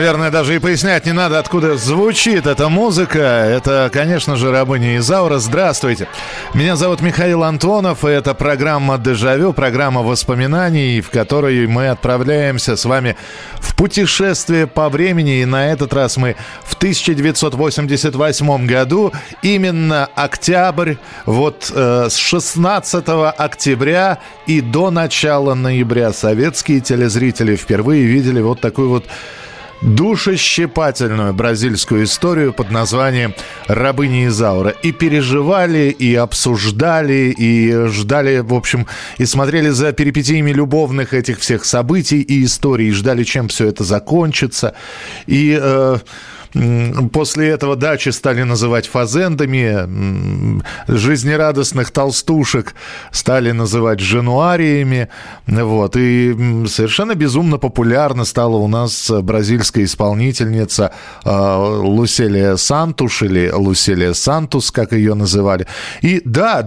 Наверное, 0.00 0.30
даже 0.30 0.56
и 0.56 0.58
пояснять 0.58 1.04
не 1.04 1.12
надо, 1.12 1.38
откуда 1.38 1.76
звучит 1.76 2.46
эта 2.46 2.70
музыка. 2.70 3.18
Это, 3.18 3.90
конечно 3.92 4.34
же, 4.36 4.50
рабыня 4.50 4.96
Изаура. 4.96 5.36
Здравствуйте. 5.36 6.08
Меня 6.54 6.76
зовут 6.76 7.02
Михаил 7.02 7.44
Антонов, 7.44 8.02
и 8.06 8.08
это 8.08 8.32
программа 8.32 8.96
«Дежавю», 8.96 9.52
программа 9.52 10.00
воспоминаний, 10.00 11.02
в 11.02 11.10
которой 11.10 11.66
мы 11.66 11.88
отправляемся 11.88 12.76
с 12.76 12.86
вами 12.86 13.14
в 13.56 13.76
путешествие 13.76 14.66
по 14.66 14.88
времени. 14.88 15.42
И 15.42 15.44
на 15.44 15.70
этот 15.70 15.92
раз 15.92 16.16
мы 16.16 16.34
в 16.64 16.72
1988 16.76 18.66
году, 18.66 19.12
именно 19.42 20.08
октябрь, 20.14 20.94
вот 21.26 21.70
э, 21.74 22.06
с 22.08 22.16
16 22.16 23.04
октября 23.36 24.18
и 24.46 24.62
до 24.62 24.90
начала 24.90 25.52
ноября 25.52 26.14
советские 26.14 26.80
телезрители 26.80 27.54
впервые 27.54 28.06
видели 28.06 28.40
вот 28.40 28.62
такую 28.62 28.88
вот 28.88 29.04
душещипательную 29.82 31.32
бразильскую 31.32 32.04
историю 32.04 32.52
под 32.52 32.70
названием 32.70 33.34
«Рабыня 33.66 34.26
Изаура». 34.26 34.70
И 34.70 34.92
переживали, 34.92 35.90
и 35.90 36.14
обсуждали, 36.14 37.34
и 37.36 37.86
ждали, 37.86 38.38
в 38.38 38.54
общем, 38.54 38.86
и 39.18 39.24
смотрели 39.24 39.70
за 39.70 39.92
перипетиями 39.92 40.52
любовных 40.52 41.14
этих 41.14 41.38
всех 41.40 41.64
событий 41.64 42.20
и 42.20 42.44
историй, 42.44 42.88
и 42.88 42.92
ждали, 42.92 43.24
чем 43.24 43.48
все 43.48 43.66
это 43.66 43.84
закончится. 43.84 44.74
И... 45.26 45.58
э, 45.60 45.98
После 47.12 47.48
этого 47.48 47.76
дачи 47.76 48.08
стали 48.08 48.42
называть 48.42 48.86
фазендами, 48.86 50.62
жизнерадостных 50.88 51.90
толстушек 51.90 52.74
стали 53.12 53.52
называть 53.52 54.00
жануариями. 54.00 55.08
Вот. 55.46 55.96
И 55.96 56.66
совершенно 56.66 57.14
безумно 57.14 57.58
популярна 57.58 58.24
стала 58.24 58.56
у 58.56 58.68
нас 58.68 59.10
бразильская 59.10 59.84
исполнительница 59.84 60.92
э, 61.24 61.30
Луселия 61.30 62.56
Сантуш 62.56 63.22
или 63.22 63.50
Луселия 63.50 64.12
Сантус, 64.12 64.70
как 64.70 64.92
ее 64.92 65.14
называли. 65.14 65.66
И 66.02 66.22
да, 66.24 66.66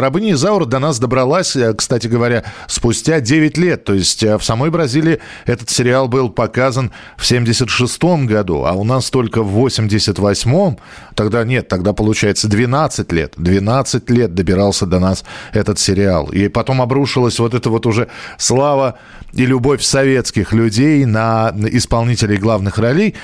рабыня 0.00 0.32
Изаура 0.32 0.64
до 0.64 0.78
нас 0.78 0.98
добралась, 0.98 1.56
э, 1.56 1.74
кстати 1.74 2.06
говоря, 2.06 2.44
спустя 2.66 3.20
9 3.20 3.58
лет. 3.58 3.84
То 3.84 3.94
есть 3.94 4.22
э, 4.22 4.38
в 4.38 4.44
самой 4.44 4.70
Бразилии 4.70 5.20
этот 5.46 5.70
сериал 5.70 6.08
был 6.08 6.30
показан 6.30 6.92
в 7.16 7.26
76 7.26 8.02
году, 8.26 8.64
а 8.64 8.72
у 8.72 8.84
нас 8.84 9.03
только 9.10 9.42
в 9.42 9.66
88-м, 9.66 10.78
тогда 11.14 11.44
нет, 11.44 11.68
тогда 11.68 11.92
получается 11.92 12.48
12 12.48 13.12
лет. 13.12 13.34
12 13.36 14.10
лет 14.10 14.34
добирался 14.34 14.86
до 14.86 14.98
нас 14.98 15.24
этот 15.52 15.78
сериал. 15.78 16.28
И 16.32 16.48
потом 16.48 16.80
обрушилась 16.80 17.38
вот 17.38 17.54
эта 17.54 17.70
вот 17.70 17.86
уже 17.86 18.08
слава 18.38 18.98
и 19.32 19.46
любовь 19.46 19.82
советских 19.82 20.52
людей 20.52 21.04
на 21.04 21.52
исполнителей 21.72 22.36
главных 22.36 22.78
ролей. 22.78 23.14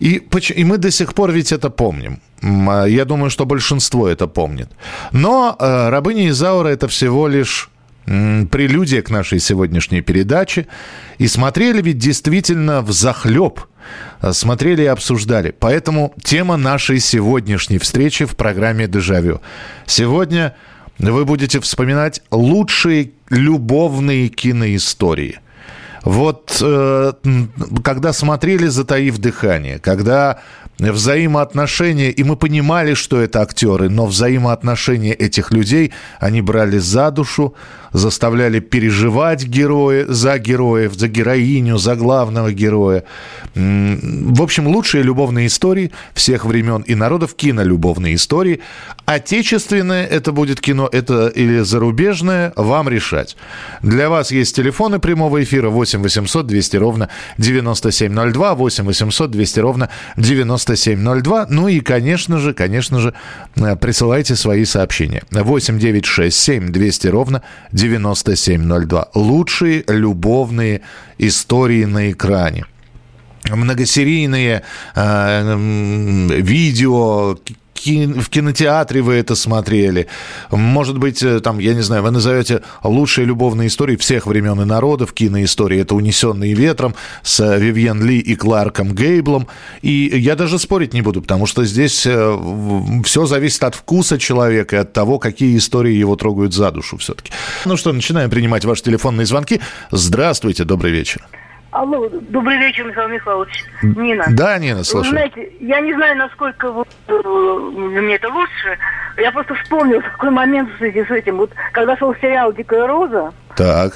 И, 0.00 0.22
и 0.56 0.64
мы 0.64 0.78
до 0.78 0.90
сих 0.90 1.14
пор 1.14 1.32
ведь 1.32 1.52
это 1.52 1.70
помним. 1.70 2.20
А 2.42 2.84
Я 2.86 3.04
думаю, 3.04 3.30
что 3.30 3.46
большинство 3.46 4.08
это 4.08 4.26
помнит. 4.26 4.68
Но 5.12 5.56
э, 5.58 5.88
«Рабыня 5.88 6.28
Изаура»— 6.28 6.68
это 6.70 6.88
всего 6.88 7.28
лишь 7.28 7.70
прелюдия 8.06 9.02
к 9.02 9.10
нашей 9.10 9.40
сегодняшней 9.40 10.02
передаче. 10.02 10.66
И 11.18 11.26
смотрели 11.26 11.80
ведь 11.82 11.98
действительно 11.98 12.82
в 12.82 12.92
захлеб. 12.92 13.60
Смотрели 14.32 14.82
и 14.82 14.86
обсуждали. 14.86 15.54
Поэтому 15.58 16.14
тема 16.22 16.56
нашей 16.56 17.00
сегодняшней 17.00 17.78
встречи 17.78 18.24
в 18.24 18.36
программе 18.36 18.86
«Дежавю». 18.86 19.40
Сегодня 19.86 20.54
вы 20.98 21.24
будете 21.24 21.60
вспоминать 21.60 22.22
лучшие 22.30 23.10
любовные 23.28 24.28
киноистории. 24.28 25.40
Вот 26.04 26.58
э, 26.60 27.12
когда 27.82 28.12
смотрели, 28.12 28.66
затаив 28.66 29.18
дыхание, 29.18 29.78
когда 29.78 30.40
взаимоотношения, 30.78 32.10
и 32.10 32.24
мы 32.24 32.36
понимали, 32.36 32.94
что 32.94 33.20
это 33.20 33.40
актеры, 33.40 33.88
но 33.88 34.06
взаимоотношения 34.06 35.14
этих 35.14 35.50
людей, 35.50 35.92
они 36.20 36.42
брали 36.42 36.78
за 36.78 37.10
душу, 37.10 37.54
заставляли 37.94 38.58
переживать 38.58 39.44
героя, 39.44 40.04
за 40.08 40.38
героев, 40.38 40.94
за 40.94 41.08
героиню, 41.08 41.78
за 41.78 41.94
главного 41.94 42.52
героя. 42.52 43.04
В 43.54 44.42
общем, 44.42 44.66
лучшие 44.66 45.04
любовные 45.04 45.46
истории 45.46 45.92
всех 46.12 46.44
времен 46.44 46.82
и 46.82 46.96
народов, 46.96 47.34
кинолюбовные 47.36 48.16
истории. 48.16 48.60
Отечественное 49.06 50.04
это 50.06 50.32
будет 50.32 50.60
кино, 50.60 50.88
это 50.90 51.28
или 51.28 51.60
зарубежное, 51.60 52.52
вам 52.56 52.88
решать. 52.88 53.36
Для 53.82 54.10
вас 54.10 54.32
есть 54.32 54.56
телефоны 54.56 54.98
прямого 54.98 55.42
эфира 55.42 55.70
8 55.70 56.02
800 56.02 56.46
200 56.46 56.76
ровно 56.76 57.08
9702, 57.38 58.54
8 58.54 58.84
800 58.84 59.30
200 59.30 59.60
ровно 59.60 59.88
9702. 60.16 61.46
Ну 61.48 61.68
и, 61.68 61.78
конечно 61.78 62.38
же, 62.38 62.54
конечно 62.54 62.98
же, 62.98 63.14
э, 63.54 63.76
присылайте 63.76 64.34
свои 64.34 64.64
сообщения. 64.64 65.22
8 65.30 65.78
9 65.78 66.04
6 66.04 66.36
7 66.36 66.72
200 66.72 67.06
ровно 67.06 67.42
9702. 67.70 67.83
Лучшие 69.14 69.84
любовные 69.88 70.80
истории 71.18 71.84
на 71.84 72.10
экране. 72.10 72.64
Многосерийные 73.50 74.62
э, 74.94 75.56
видео, 76.40 77.36
в 77.74 78.28
кинотеатре 78.28 79.02
вы 79.02 79.14
это 79.14 79.34
смотрели. 79.34 80.06
Может 80.50 80.98
быть, 80.98 81.22
э, 81.22 81.40
там, 81.40 81.58
я 81.58 81.74
не 81.74 81.82
знаю, 81.82 82.02
вы 82.02 82.10
назовете 82.10 82.62
лучшие 82.82 83.26
любовные 83.26 83.68
истории 83.68 83.96
всех 83.96 84.26
времен 84.26 84.60
и 84.60 84.64
народов 84.64 85.12
киноистории. 85.12 85.80
Это 85.80 85.94
«Унесенные 85.94 86.54
ветром» 86.54 86.94
с 87.22 87.40
э, 87.40 87.58
Вивьен 87.58 88.02
Ли 88.04 88.18
и 88.18 88.34
Кларком 88.36 88.94
Гейблом. 88.94 89.48
И 89.82 90.12
я 90.14 90.36
даже 90.36 90.58
спорить 90.58 90.94
не 90.94 91.02
буду, 91.02 91.22
потому 91.22 91.46
что 91.46 91.64
здесь 91.64 92.06
все 93.04 93.26
зависит 93.26 93.64
от 93.64 93.74
вкуса 93.74 94.18
человека 94.18 94.76
и 94.76 94.78
от 94.80 94.92
того, 94.92 95.18
какие 95.18 95.56
истории 95.56 95.94
его 95.94 96.16
трогают 96.16 96.54
за 96.54 96.70
душу 96.70 96.96
все-таки. 96.96 97.32
Ну 97.64 97.76
что, 97.76 97.92
начинаем 97.92 98.30
принимать 98.30 98.64
ваши 98.64 98.82
телефонные 98.82 99.26
звонки. 99.26 99.60
Здравствуйте, 99.90 100.64
добрый 100.64 100.92
вечер. 100.92 101.26
Алло, 101.74 102.08
добрый 102.08 102.56
вечер, 102.58 102.84
Михаил 102.84 103.08
Михайлович. 103.08 103.64
Нина. 103.82 104.24
Да, 104.30 104.56
Нина, 104.58 104.78
Вы 104.78 104.84
слушаю. 104.84 105.10
знаете, 105.10 105.50
я 105.58 105.80
не 105.80 105.92
знаю, 105.92 106.16
насколько 106.16 106.70
вот, 106.70 106.86
э, 107.08 107.12
мне 107.12 108.14
это 108.14 108.28
лучше. 108.28 108.78
Я 109.16 109.32
просто 109.32 109.56
вспомнил 109.56 110.00
такой 110.00 110.30
момент 110.30 110.70
в 110.72 110.78
связи 110.78 111.04
с 111.04 111.10
этим. 111.10 111.38
Вот 111.38 111.50
когда 111.72 111.96
шел 111.96 112.14
сериал 112.14 112.52
«Дикая 112.52 112.86
роза», 112.86 113.32
Так. 113.56 113.94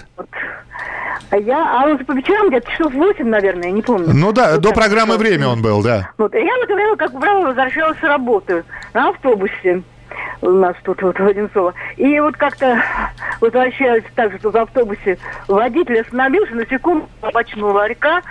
а 1.31 1.37
я, 1.37 1.81
а 1.81 1.87
он 1.87 1.99
по 2.05 2.11
вечерам 2.15 2.49
где-то 2.49 2.69
часов 2.73 2.93
8, 2.95 3.25
наверное, 3.29 3.71
не 3.71 3.83
помню. 3.83 4.09
Ну 4.13 4.33
да, 4.33 4.55
Вот 4.55 4.61
до 4.61 4.73
программы 4.73 5.13
вот. 5.13 5.21
«Время» 5.21 5.47
он 5.47 5.63
был, 5.63 5.81
да. 5.81 6.11
Вот, 6.19 6.35
и 6.35 6.39
я 6.45 6.55
в 6.57 6.63
это 6.65 6.75
время, 6.75 6.97
как 6.97 7.13
правило, 7.13 7.47
возвращалась 7.47 7.99
с 8.01 8.03
работы 8.03 8.65
на 8.93 9.11
автобусе 9.11 9.83
у 10.41 10.51
нас 10.51 10.77
тут 10.83 11.03
вот 11.03 11.19
в 11.19 11.27
Одинцово. 11.27 11.75
И 11.97 12.19
вот 12.21 12.37
как-то 12.37 12.83
возвращаясь 13.41 14.05
так 14.15 14.33
же 14.33 14.39
в 14.51 14.57
автобусе, 14.57 15.19
водитель 15.47 16.01
остановился 16.01 16.55
на 16.55 16.67
секунду, 16.67 17.09
обочного 17.21 17.73
ларька, 17.73 18.23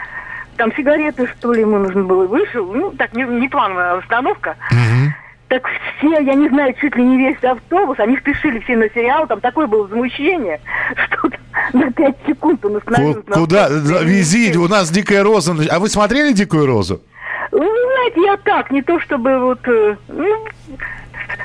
там 0.58 0.74
сигареты, 0.76 1.28
что 1.38 1.54
ли, 1.54 1.62
ему 1.62 1.78
нужно 1.78 2.04
было, 2.04 2.26
вышел, 2.26 2.66
ну, 2.74 2.92
так, 2.92 3.14
не, 3.14 3.24
не 3.24 3.48
плановая 3.48 3.98
остановка. 3.98 4.56
Так 5.48 5.66
все, 5.98 6.20
я 6.20 6.34
не 6.34 6.50
знаю, 6.50 6.74
чуть 6.74 6.94
ли 6.98 7.04
не 7.04 7.18
весь 7.18 7.42
автобус, 7.42 7.98
они 8.00 8.18
спешили 8.18 8.60
все 8.60 8.76
на 8.76 8.90
сериал, 8.90 9.28
там 9.28 9.40
такое 9.40 9.66
было 9.66 9.84
возмущение, 9.84 10.60
что 11.08 11.30
на 11.72 11.90
5 11.90 12.16
секунд 12.28 12.66
он 12.66 12.76
остановился. 12.76 13.22
Куда? 13.32 13.70
Вези, 13.70 14.58
у 14.58 14.68
нас 14.68 14.90
«Дикая 14.90 15.24
роза». 15.24 15.56
А 15.72 15.80
вы 15.80 15.88
смотрели 15.88 16.34
«Дикую 16.34 16.66
розу»? 16.66 17.02
Ну, 17.54 17.60
знаете, 17.60 18.22
я 18.24 18.38
так, 18.38 18.72
не 18.72 18.82
то 18.82 19.00
чтобы 19.00 19.40
вот... 19.40 19.66
э, 19.70 19.96
ну, 20.10 20.46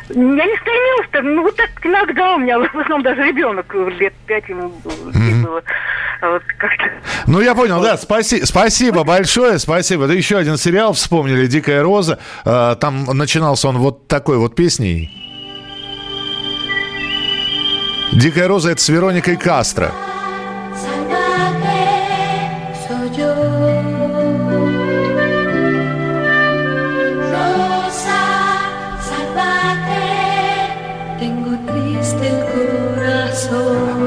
я 0.09 0.17
не 0.47 0.57
стремилась-то, 0.57 1.23
ну, 1.23 1.43
вот 1.43 1.57
так 1.57 1.71
иногда 1.83 2.35
у 2.35 2.39
меня, 2.39 2.59
в 2.59 2.65
основном 2.65 3.03
даже 3.03 3.23
ребенок 3.23 3.75
лет 3.99 4.15
пять 4.27 4.49
ему 4.49 4.69
было. 4.85 5.63
Вот 6.21 6.43
как-то. 6.57 6.85
Ну, 7.27 7.41
я 7.41 7.55
понял, 7.55 7.81
да, 7.83 7.97
спаси, 7.97 8.45
спасибо 8.45 9.03
большое, 9.03 9.59
спасибо. 9.59 10.05
Это 10.05 10.13
еще 10.13 10.37
один 10.39 10.57
сериал 10.57 10.93
вспомнили, 10.93 11.47
«Дикая 11.47 11.83
роза». 11.83 12.21
А, 12.45 12.77
Там 12.77 13.05
начинался 13.05 13.69
он 13.69 13.79
вот 13.79 14.07
такой 14.07 14.39
вот 14.39 14.55
песней. 14.55 15.11
Дикая 18.13 18.47
роза 18.47 18.71
это 18.71 18.81
с 18.81 18.89
Вероникой 18.89 19.37
Кастро. 19.37 19.91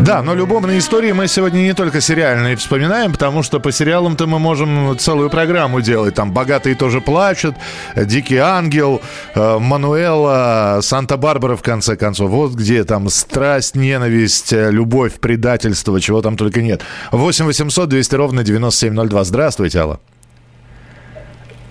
Да, 0.06 0.22
но 0.22 0.36
любовные 0.36 0.78
истории 0.78 1.13
мы 1.13 1.28
сегодня 1.28 1.62
не 1.62 1.74
только 1.74 2.00
сериальные 2.00 2.57
вспоминаем, 2.57 3.12
потому 3.12 3.42
что 3.42 3.60
по 3.60 3.72
сериалам-то 3.72 4.28
мы 4.28 4.38
можем 4.38 4.96
целую 5.00 5.31
программу 5.31 5.81
делать. 5.81 6.13
Там 6.13 6.31
«Богатые 6.31 6.75
тоже 6.75 7.02
плачут», 7.02 7.56
«Дикий 7.96 8.38
ангел», 8.38 9.02
э, 9.34 9.57
«Мануэла», 9.57 10.81
«Санта-Барбара» 10.84 11.56
в 11.56 11.63
конце 11.63 11.96
концов. 11.96 12.30
Вот 12.30 12.52
где 12.52 12.84
там 12.84 13.10
страсть, 13.10 13.74
ненависть, 13.74 14.54
э, 14.54 14.69
любовь, 14.69 15.13
предательство, 15.13 16.00
чего 16.00 16.22
там 16.22 16.38
только 16.38 16.62
нет. 16.62 16.84
8 17.12 17.46
800 17.46 17.90
200 17.90 18.13
ровно 18.16 18.44
9702. 18.44 19.24
Здравствуйте, 19.24 19.80
Алла. 19.80 20.00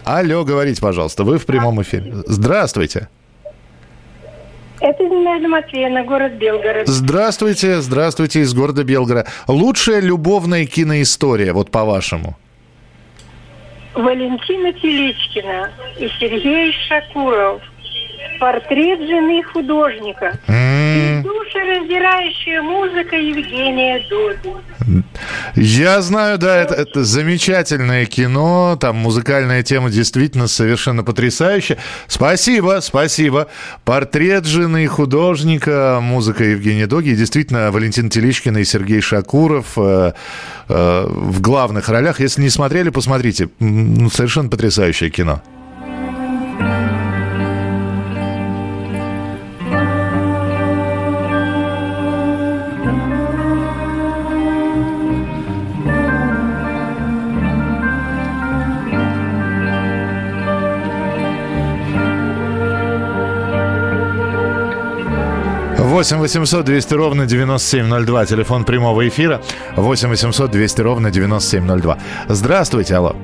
Алло, 0.03 0.45
говорите, 0.45 0.81
пожалуйста, 0.81 1.23
вы 1.23 1.39
в 1.39 1.47
прямом 1.47 1.81
эфире. 1.83 2.17
Здравствуйте. 2.27 3.07
Это 4.81 5.05
Зинаида 5.05 5.49
Матвеевна, 5.49 6.03
город 6.03 6.33
Белгород. 6.33 6.89
Здравствуйте, 6.89 7.81
здравствуйте 7.81 8.41
из 8.41 8.53
города 8.55 8.83
Белгорода. 8.85 9.29
Лучшая 9.47 10.01
любовная 10.01 10.67
киноистория, 10.67 11.53
вот 11.53 11.71
по-вашему? 11.71 12.37
Валентина 13.95 14.73
Теличкина 14.73 15.71
и 15.99 16.09
Сергей 16.19 16.73
Шакуров. 16.89 17.63
Портрет 18.39 19.01
жены 19.01 19.43
художника. 19.43 20.39
М, 20.49 21.21
И 21.21 21.23
душераздирающая 21.23 22.63
музыка 22.63 23.17
Евгения 23.17 24.05
Доды. 24.11 24.51
Я 25.57 26.03
знаю, 26.03 26.37
да, 26.39 26.57
это, 26.57 26.75
это 26.75 27.05
замечательное 27.05 28.05
кино, 28.07 28.77
там 28.79 28.97
музыкальная 28.97 29.63
тема 29.63 29.89
действительно 29.91 30.47
совершенно 30.47 31.03
потрясающая. 31.05 31.79
Спасибо, 32.07 32.81
спасибо. 32.83 33.49
Портрет 33.85 34.45
жены 34.47 34.87
художника, 34.87 36.01
музыка 36.03 36.45
Евгения 36.45 36.87
Доги, 36.87 37.15
действительно 37.15 37.71
Валентин 37.71 38.11
Теличкин 38.11 38.59
и 38.59 38.65
Сергей 38.65 39.01
Шакуров 39.01 39.73
э, 39.77 40.13
э, 40.69 41.07
в 41.09 41.41
главных 41.41 41.89
ролях. 41.89 42.21
Если 42.21 42.43
не 42.43 42.51
смотрели, 42.51 42.91
посмотрите. 42.91 43.49
Ну, 43.61 44.11
Совершенно 44.11 44.49
потрясающее 44.51 45.09
кино. 45.11 45.43
Восемь 66.05 66.19
800 66.19 66.67
200 66.67 66.93
ровно 66.93 67.25
9702. 67.25 68.27
Телефон 68.27 68.65
прямого 68.67 69.09
эфира. 69.09 69.41
8 69.75 70.11
800 70.11 70.51
200 70.51 70.81
ровно 70.83 71.11
9702. 71.11 71.97
Здравствуйте, 72.29 72.97
алло. 72.97 73.17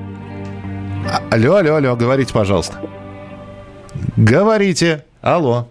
А- 1.07 1.21
Алло, 1.29 1.57
алло, 1.57 1.75
алло, 1.75 1.95
говорите, 1.95 2.33
пожалуйста. 2.33 2.77
Говорите. 4.17 5.05
Алло. 5.21 5.67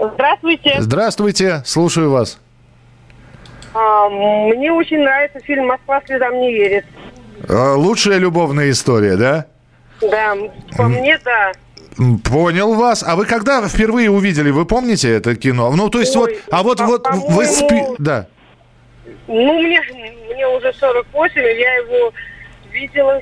Здравствуйте. 0.00 0.76
Здравствуйте, 0.80 1.62
слушаю 1.66 2.10
вас. 2.10 2.38
А, 3.74 4.08
мне 4.08 4.72
очень 4.72 5.00
нравится 5.00 5.40
фильм 5.40 5.66
«Москва 5.66 6.00
слезам 6.06 6.40
не 6.40 6.54
верит». 6.54 6.86
Э, 7.50 7.74
Лучшая 7.74 8.16
любовная 8.16 8.70
история, 8.70 9.16
да? 9.16 9.44
Да, 10.00 10.34
по 10.74 10.84
мне, 10.84 11.18
да. 11.22 11.52
Понял 12.24 12.74
вас. 12.74 13.02
А 13.02 13.16
вы 13.16 13.24
когда 13.24 13.66
впервые 13.66 14.10
увидели? 14.10 14.50
Вы 14.50 14.66
помните 14.66 15.10
это 15.14 15.34
кино? 15.34 15.74
Ну, 15.74 15.88
то 15.88 16.00
есть 16.00 16.14
Ой, 16.16 16.34
вот... 16.34 16.52
А 16.52 16.62
вот, 16.62 16.78
по- 16.78 16.84
вот 16.86 17.06
вы 17.30 17.46
спи... 17.46 17.82
Да. 17.98 18.26
Ну, 19.26 19.60
мне, 19.62 19.80
мне 20.30 20.46
уже 20.48 20.72
48, 20.72 21.40
и 21.40 21.60
я 21.60 21.74
его 21.76 22.12
видела 22.70 23.20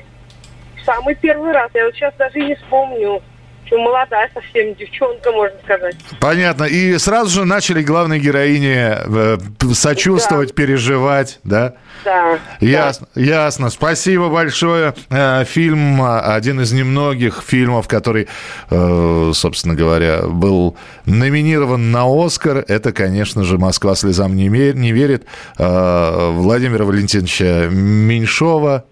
в 0.79 0.85
самый 0.85 1.15
первый 1.15 1.53
раз. 1.53 1.71
Я 1.73 1.85
вот 1.85 1.95
сейчас 1.95 2.13
даже 2.15 2.39
и 2.39 2.45
не 2.45 2.55
вспомню. 2.55 3.21
Еще 3.65 3.77
молодая 3.77 4.29
совсем, 4.31 4.75
девчонка, 4.75 5.31
можно 5.31 5.57
сказать. 5.63 5.95
Понятно. 6.19 6.65
И 6.65 6.99
сразу 6.99 7.31
же 7.31 7.45
начали 7.45 7.81
главной 7.81 8.19
героине 8.19 8.97
э, 9.05 9.37
сочувствовать, 9.73 10.53
переживать, 10.53 11.39
да? 11.43 11.73
Да. 12.03 12.37
Ясно, 12.59 13.07
ясно. 13.15 13.71
Спасибо 13.71 14.29
большое. 14.29 14.93
Э, 15.09 15.43
Фильм, 15.45 15.99
а, 15.99 16.35
один 16.35 16.61
из 16.61 16.73
немногих 16.73 17.41
фильмов, 17.43 17.87
который, 17.87 18.27
э, 18.69 19.31
собственно 19.33 19.73
говоря, 19.73 20.21
был 20.21 20.77
номинирован 21.05 21.91
на 21.91 22.05
Оскар. 22.05 22.63
Это, 22.67 22.91
конечно 22.91 23.43
же, 23.43 23.57
«Москва 23.57 23.95
слезам 23.95 24.35
не 24.35 24.47
верит» 24.49 25.25
э, 25.57 26.31
Владимира 26.33 26.85
Валентиновича 26.85 27.67
Меньшова. 27.71 28.85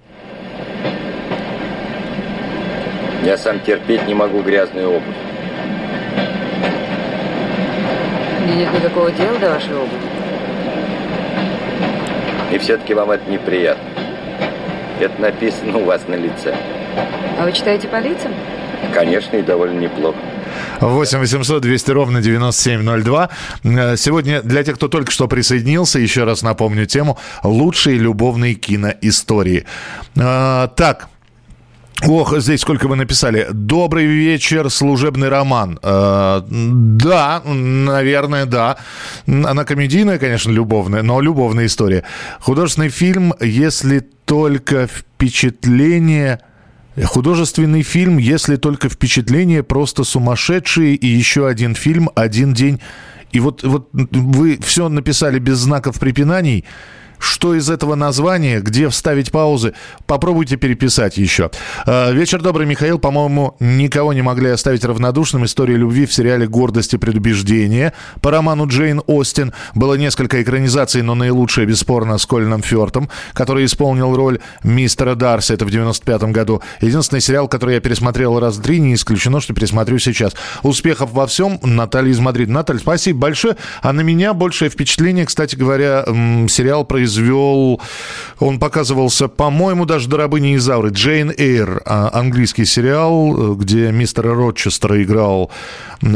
Я 3.24 3.38
сам 3.38 3.60
терпеть 3.62 4.06
не 4.08 4.14
могу 4.14 4.42
грязную 4.42 4.90
обувь. 4.90 5.16
Мне 8.44 8.56
нет 8.56 8.74
никакого 8.74 9.12
дела 9.12 9.38
до 9.40 9.52
вашей 9.52 9.75
обуви. 9.75 10.02
И 12.52 12.58
все-таки 12.58 12.94
вам 12.94 13.12
это 13.12 13.30
неприятно. 13.31 13.84
Это 15.00 15.22
написано 15.22 15.78
у 15.78 15.86
вас 15.86 16.02
на 16.08 16.16
лице. 16.16 16.54
А 17.40 17.46
вы 17.46 17.52
читаете 17.54 17.88
по 17.88 18.00
лицам? 18.00 18.31
Конечно, 18.94 19.38
и 19.38 19.42
довольно 19.42 19.80
неплохо. 19.80 20.18
8 20.81 21.20
800 21.20 21.62
200 21.62 21.92
ровно 21.92 22.22
9702. 22.22 23.30
Э, 23.64 23.96
Сегодня 23.98 24.42
для 24.42 24.64
тех, 24.64 24.75
кто 24.75 24.88
только 24.88 25.12
что 25.12 25.28
присоединился, 25.28 26.00
еще 26.00 26.25
раз 26.25 26.44
напомню 26.44 26.86
тему 26.86 27.18
«Лучшие 27.44 27.98
любовные 27.98 28.54
киноистории». 28.54 29.66
Э, 30.16 30.68
Так, 30.75 31.08
Ох, 32.05 32.38
здесь 32.39 32.61
сколько 32.61 32.88
вы 32.88 32.95
написали. 32.97 33.47
Добрый 33.51 34.05
вечер, 34.05 34.69
служебный 34.69 35.29
роман. 35.29 35.79
Э, 35.81 36.41
да, 36.50 37.41
наверное, 37.45 38.45
да. 38.45 38.77
Она 39.25 39.63
комедийная, 39.63 40.19
конечно, 40.19 40.51
любовная, 40.51 41.01
но 41.01 41.21
любовная 41.21 41.65
история. 41.65 42.03
Художественный 42.41 42.89
фильм, 42.89 43.33
если 43.39 44.00
только 44.25 44.88
впечатление... 44.88 46.39
Художественный 47.05 47.81
фильм, 47.81 48.17
если 48.17 48.57
только 48.57 48.89
впечатление 48.89 49.63
просто 49.63 50.03
сумасшедшие, 50.03 50.95
и 50.95 51.07
еще 51.07 51.48
один 51.48 51.74
фильм 51.74 52.10
«Один 52.15 52.53
день». 52.53 52.81
И 53.31 53.39
вот, 53.39 53.63
вот 53.63 53.89
вы 53.93 54.60
все 54.62 54.89
написали 54.89 55.39
без 55.39 55.57
знаков 55.57 56.00
препинаний. 56.00 56.65
Что 57.24 57.56
из 57.56 57.70
этого 57.70 57.96
названия, 57.96 58.60
где 58.60 58.89
вставить 58.89 59.32
паузы, 59.32 59.74
попробуйте 60.08 60.58
переписать 60.58 61.15
еще. 61.15 61.51
Э, 61.86 62.13
Вечер 62.13 62.42
добрый, 62.42 62.68
Михаил. 62.68 63.00
По-моему, 63.00 63.56
никого 63.62 64.12
не 64.12 64.22
могли 64.22 64.50
оставить 64.50 64.84
равнодушным. 64.84 65.46
История 65.46 65.77
любви 65.77 66.06
в 66.06 66.13
сериале 66.13 66.48
«Гордость 66.48 66.94
и 66.94 66.98
предубеждение». 66.98 67.94
По 68.22 68.30
роману 68.30 68.68
Джейн 68.68 69.01
Остин 69.08 69.53
было 69.74 69.94
несколько 69.94 70.44
экранизаций, 70.44 71.01
но 71.01 71.15
наилучшая, 71.15 71.65
бесспорно, 71.65 72.18
с 72.18 72.25
Колином 72.25 72.62
Фёртом, 72.62 73.10
который 73.32 73.63
исполнил 73.63 74.13
роль 74.13 74.39
мистера 74.65 75.15
Дарси. 75.15 75.53
Это 75.53 75.63
в 75.63 75.72
95 75.72 76.24
году. 76.24 76.62
Единственный 76.82 77.22
сериал, 77.22 77.48
который 77.48 77.75
я 77.75 77.80
пересмотрел 77.80 78.38
раз 78.38 78.58
три, 78.58 78.82
не 78.82 78.96
исключено, 78.96 79.39
что 79.39 79.53
пересмотрю 79.53 79.98
сейчас. 79.98 80.34
Успехов 80.62 81.13
во 81.13 81.25
всем. 81.27 81.58
Наталья 81.63 82.12
из 82.12 82.20
Мадрида. 82.20 82.51
Наталья, 82.51 82.82
спасибо 82.82 83.20
большое. 83.20 83.56
А 83.82 83.94
на 83.94 84.01
меня 84.01 84.34
большее 84.34 84.70
впечатление, 84.70 85.25
кстати 85.25 85.56
говоря, 85.56 86.03
сериал 86.50 86.84
произвел... 86.84 87.12
Он 87.22 88.60
показывался, 88.60 89.27
по-моему, 89.27 89.86
даже 89.86 90.10
до 90.10 90.17
рабыни 90.17 90.55
Изауры. 90.55 90.89
Джейн 90.89 91.32
Эйр, 91.38 91.82
а, 91.86 92.10
английский 92.13 92.65
сериал, 92.65 93.53
э, 93.53 93.55
где 93.55 93.91
мистера 93.91 94.34
Рочестера 94.34 95.01
играл 95.01 95.51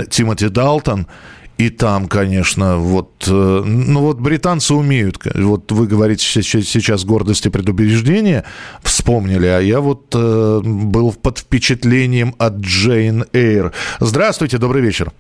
Тимоти 0.10 0.50
Далтон. 0.50 1.08
И 1.58 1.72
там, 1.72 2.08
конечно, 2.08 2.78
вот, 2.78 3.26
э, 3.28 3.32
ну 3.32 4.02
вот 4.02 4.20
британцы 4.20 4.76
умеют, 4.76 5.18
вот 5.34 5.72
вы 5.72 5.88
говорите 5.88 6.24
сейчас, 6.24 6.46
сейчас 6.46 7.04
гордость 7.04 7.48
и 7.48 7.50
предубеждение 7.50 8.44
вспомнили, 8.84 9.48
а 9.48 9.60
я 9.60 9.80
вот 9.80 10.14
э, 10.14 10.60
был 10.64 11.14
под 11.14 11.40
впечатлением 11.40 12.36
от 12.38 12.58
Джейн 12.58 13.26
Эйр. 13.34 13.74
Здравствуйте, 14.00 14.60
добрый 14.60 14.84
вечер. 14.84 15.12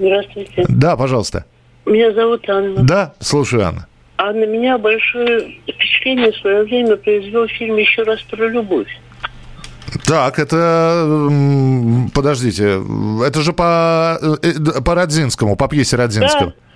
Здравствуйте. 0.00 0.64
Да, 0.68 0.96
пожалуйста. 0.96 1.44
Меня 1.86 2.12
зовут 2.12 2.48
Анна. 2.48 2.82
Да, 2.82 3.14
слушаю, 3.20 3.64
Анна. 3.64 3.86
А 4.18 4.32
на 4.32 4.44
меня 4.44 4.78
большое 4.78 5.60
впечатление 5.62 6.32
в 6.32 6.36
свое 6.36 6.64
время 6.64 6.96
произвел 6.96 7.46
фильм 7.46 7.76
«Еще 7.76 8.02
раз 8.02 8.20
про 8.22 8.48
любовь». 8.48 8.88
Так, 10.04 10.40
это... 10.40 11.30
Подождите, 12.12 12.82
это 13.24 13.42
же 13.42 13.52
по, 13.52 14.18
э, 14.20 14.36
э, 14.42 14.82
по 14.82 14.96
Родзинскому, 14.96 15.56
по 15.56 15.68
пьесе 15.68 15.96
Родзинского. 15.96 16.46
Да. 16.50 16.67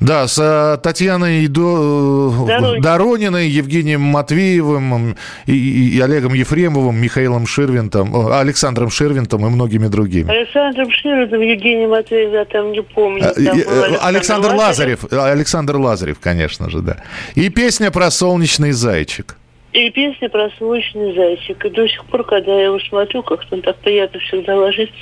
Да, 0.00 0.26
с 0.28 0.38
э, 0.38 0.78
Татьяной 0.82 1.46
До- 1.48 2.44
Дорониной. 2.46 2.80
Дорониной, 2.80 3.48
Евгением 3.48 4.00
Матвеевым 4.00 5.16
и, 5.46 5.52
и- 5.96 6.00
Олегом 6.00 6.34
Ефремовым, 6.34 6.96
Михаилом 6.96 7.46
Ширвинтом, 7.46 8.14
о, 8.14 8.38
Александром 8.40 8.90
Ширвинтом 8.90 9.46
и 9.46 9.50
многими 9.50 9.86
другими. 9.88 10.30
Александром 10.30 10.90
Широтом, 10.90 11.40
Евгений 11.40 11.86
Матвеев, 11.86 12.32
я 12.32 12.44
там 12.44 12.72
не 12.72 12.82
помню. 12.82 13.24
Э, 13.24 13.32
Там 13.34 13.58
э, 13.58 13.62
э, 13.66 13.96
Александр 14.02 14.54
Лазарев, 14.54 15.04
э, 15.10 15.16
Александр 15.18 15.76
Лазарев, 15.76 16.18
конечно 16.20 16.68
же, 16.70 16.80
да. 16.80 16.96
И 17.34 17.48
песня 17.48 17.90
про 17.90 18.10
солнечный 18.10 18.72
зайчик. 18.72 19.36
И 19.72 19.90
песня 19.90 20.28
про 20.28 20.50
солнечный 20.58 21.14
зайчик. 21.16 21.64
И 21.64 21.70
до 21.70 21.88
сих 21.88 22.04
пор, 22.04 22.24
когда 22.24 22.52
я 22.54 22.66
его 22.66 22.78
смотрю, 22.78 23.22
как-то 23.24 23.60
так 23.60 23.76
приятно 23.78 24.20
всегда 24.20 24.54
ложится. 24.56 24.94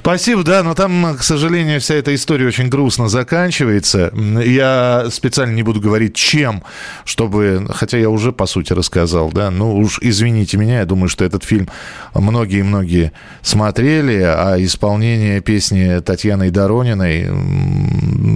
Спасибо, 0.00 0.42
да, 0.42 0.62
но 0.62 0.74
там, 0.74 1.16
к 1.18 1.22
сожалению, 1.22 1.80
вся 1.80 1.94
эта 1.94 2.14
история 2.14 2.46
очень 2.46 2.68
грустно 2.68 3.08
заканчивается. 3.08 4.12
Я 4.14 5.06
специально 5.10 5.54
не 5.54 5.62
буду 5.62 5.80
говорить, 5.80 6.14
чем, 6.14 6.62
чтобы, 7.04 7.66
хотя 7.70 7.98
я 7.98 8.10
уже, 8.10 8.32
по 8.32 8.46
сути, 8.46 8.72
рассказал, 8.72 9.30
да, 9.30 9.50
ну 9.50 9.76
уж 9.76 9.98
извините 10.00 10.56
меня, 10.56 10.80
я 10.80 10.86
думаю, 10.86 11.08
что 11.08 11.24
этот 11.24 11.44
фильм 11.44 11.68
многие-многие 12.14 13.12
смотрели, 13.42 14.20
а 14.22 14.56
исполнение 14.58 15.40
песни 15.40 16.00
Татьяны 16.00 16.50
Дорониной, 16.50 17.28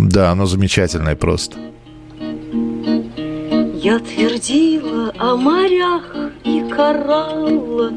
да, 0.09 0.31
оно 0.31 0.47
замечательное 0.47 1.17
просто. 1.17 1.57
Я 3.75 4.01
твердила 4.01 5.13
о 5.19 5.37
морях 5.37 6.17
и 6.45 6.65
кораллах, 6.69 7.93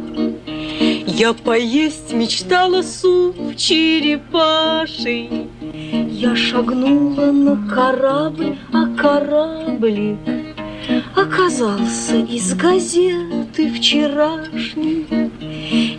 Я 1.17 1.33
поесть 1.33 2.13
мечтала 2.13 2.81
суп 2.83 3.55
черепаший. 3.55 5.47
Я 6.11 6.35
шагнула 6.35 7.31
на 7.31 7.57
корабль, 7.67 8.57
а 8.71 8.85
кораблик 8.95 10.17
Оказался 11.15 12.17
из 12.17 12.53
газеты 12.53 13.71
вчерашней. 13.73 15.07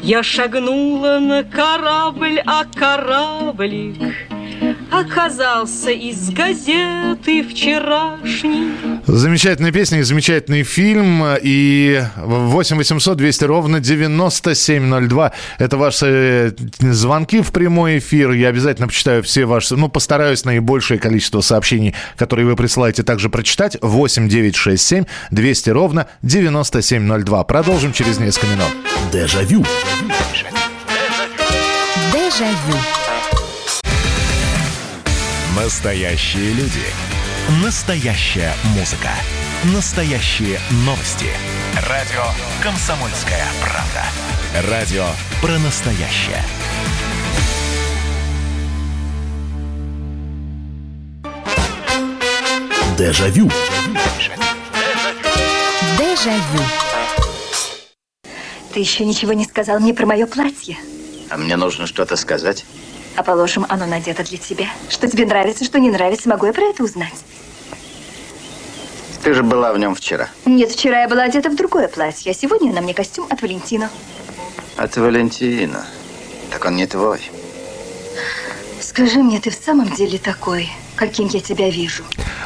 Я 0.02 0.22
шагнула 0.22 1.18
на 1.18 1.42
корабль, 1.42 2.40
а 2.46 2.64
кораблик 2.64 3.96
Оказался 4.90 5.90
из 5.90 6.30
газеты 6.30 7.42
вчерашней. 7.42 8.99
Замечательная 9.12 9.72
песня 9.72 9.98
и 9.98 10.02
замечательный 10.02 10.62
фильм. 10.62 11.24
И 11.42 12.00
8 12.16 12.76
800 12.76 13.16
200 13.16 13.44
ровно 13.44 13.80
9702. 13.80 15.32
Это 15.58 15.76
ваши 15.76 16.06
э, 16.06 16.92
звонки 16.92 17.40
в 17.40 17.50
прямой 17.50 17.98
эфир. 17.98 18.30
Я 18.30 18.48
обязательно 18.48 18.86
почитаю 18.86 19.24
все 19.24 19.46
ваши... 19.46 19.74
Ну, 19.74 19.88
постараюсь 19.88 20.44
наибольшее 20.44 21.00
количество 21.00 21.40
сообщений, 21.40 21.96
которые 22.16 22.46
вы 22.46 22.54
присылаете, 22.54 23.02
также 23.02 23.30
прочитать. 23.30 23.76
8 23.82 24.28
967 24.28 25.04
200 25.32 25.70
ровно 25.70 26.06
9702. 26.22 27.44
Продолжим 27.44 27.92
через 27.92 28.20
несколько 28.20 28.46
минут. 28.46 28.68
Дежавю. 29.12 29.64
Дежавю. 32.12 32.78
Настоящие 35.56 36.52
люди. 36.52 37.09
Настоящая 37.48 38.52
музыка. 38.76 39.08
Настоящие 39.74 40.60
новости. 40.86 41.26
Радио 41.88 42.22
«Комсомольская 42.62 43.44
правда». 43.60 44.70
Радио 44.70 45.06
про 45.40 45.58
настоящее. 45.58 46.44
Дежавю. 52.96 53.50
Дежавю. 55.98 56.64
Ты 58.72 58.80
еще 58.80 59.04
ничего 59.04 59.32
не 59.32 59.44
сказал 59.44 59.80
мне 59.80 59.92
про 59.94 60.06
мое 60.06 60.26
платье. 60.26 60.76
А 61.30 61.36
мне 61.36 61.56
нужно 61.56 61.86
что-то 61.86 62.16
сказать? 62.16 62.64
А 63.16 63.22
положим, 63.22 63.66
оно 63.68 63.86
надето 63.86 64.24
для 64.24 64.38
тебя. 64.38 64.66
Что 64.88 65.08
тебе 65.08 65.26
нравится, 65.26 65.64
что 65.64 65.78
не 65.78 65.90
нравится, 65.90 66.28
могу 66.28 66.46
я 66.46 66.52
про 66.52 66.64
это 66.64 66.84
узнать? 66.84 67.14
Ты 69.22 69.34
же 69.34 69.42
была 69.42 69.72
в 69.72 69.78
нем 69.78 69.94
вчера. 69.94 70.28
Нет, 70.46 70.70
вчера 70.70 71.02
я 71.02 71.08
была 71.08 71.24
одета 71.24 71.50
в 71.50 71.56
другое 71.56 71.88
платье, 71.88 72.32
а 72.32 72.34
сегодня 72.34 72.72
на 72.72 72.80
мне 72.80 72.94
костюм 72.94 73.26
от 73.28 73.42
Валентина. 73.42 73.90
От 74.76 74.96
Валентина. 74.96 75.84
Так 76.50 76.64
он 76.64 76.76
не 76.76 76.86
твой. 76.86 77.20
Скажи 79.00 79.22
мне, 79.22 79.40
ты 79.40 79.48
в 79.48 79.54
самом 79.54 79.90
деле 79.94 80.18
такой, 80.18 80.68
каким 80.94 81.26
я 81.28 81.40
тебя 81.40 81.70
вижу? 81.70 82.02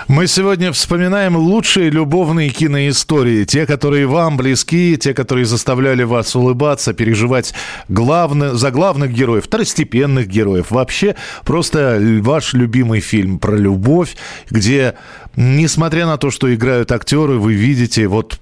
Мы 0.06 0.28
сегодня 0.28 0.70
вспоминаем 0.70 1.36
лучшие 1.36 1.90
любовные 1.90 2.48
киноистории. 2.50 3.44
Те, 3.44 3.66
которые 3.66 4.06
вам 4.06 4.36
близки, 4.36 4.96
те, 4.96 5.14
которые 5.14 5.46
заставляли 5.46 6.04
вас 6.04 6.36
улыбаться, 6.36 6.92
переживать 6.92 7.54
главное, 7.88 8.52
за 8.52 8.70
главных 8.70 9.12
героев, 9.12 9.46
второстепенных 9.46 10.28
героев. 10.28 10.70
Вообще, 10.70 11.16
просто 11.44 11.98
ваш 12.20 12.52
любимый 12.52 13.00
фильм 13.00 13.40
про 13.40 13.56
любовь, 13.56 14.14
где, 14.48 14.94
несмотря 15.36 16.06
на 16.06 16.16
то, 16.16 16.30
что 16.30 16.54
играют 16.54 16.92
актеры, 16.92 17.38
вы 17.38 17.54
видите, 17.54 18.06
вот 18.06 18.40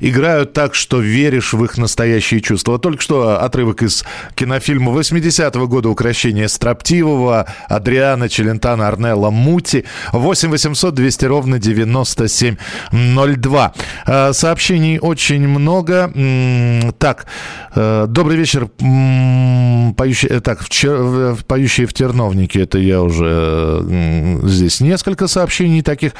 играют 0.00 0.52
так, 0.52 0.74
что 0.74 1.00
веришь 1.00 1.52
в 1.52 1.64
их 1.64 1.78
настоящие 1.78 2.40
чувства. 2.40 2.72
Вот 2.72 2.82
только 2.82 3.02
что 3.02 3.40
отрывок 3.40 3.82
из 3.82 4.04
кинофильма 4.34 4.92
80-го 4.92 5.66
года 5.66 5.88
«Укращение 5.88 6.48
строптивого» 6.48 7.46
Адриана 7.68 8.28
Челентана 8.28 8.88
Арнелла 8.88 9.30
Мути. 9.30 9.84
8 10.12 10.50
800 10.50 10.94
200 10.94 11.24
ровно 11.26 11.58
9702. 11.58 13.72
Э, 14.06 14.32
Сообщений 14.32 14.98
очень 14.98 15.48
много. 15.48 16.12
Так, 16.98 17.26
э, 17.74 18.06
добрый 18.08 18.36
вечер. 18.36 18.68
Поющие, 19.96 20.30
э, 20.30 20.40
так, 20.40 20.64
поющие 21.46 21.86
в 21.86 21.92
терновнике, 21.92 22.62
это 22.62 22.78
я 22.78 23.02
уже 23.02 23.84
здесь 24.44 24.80
несколько 24.80 25.28
сообщений 25.28 25.82
таких. 25.82 26.12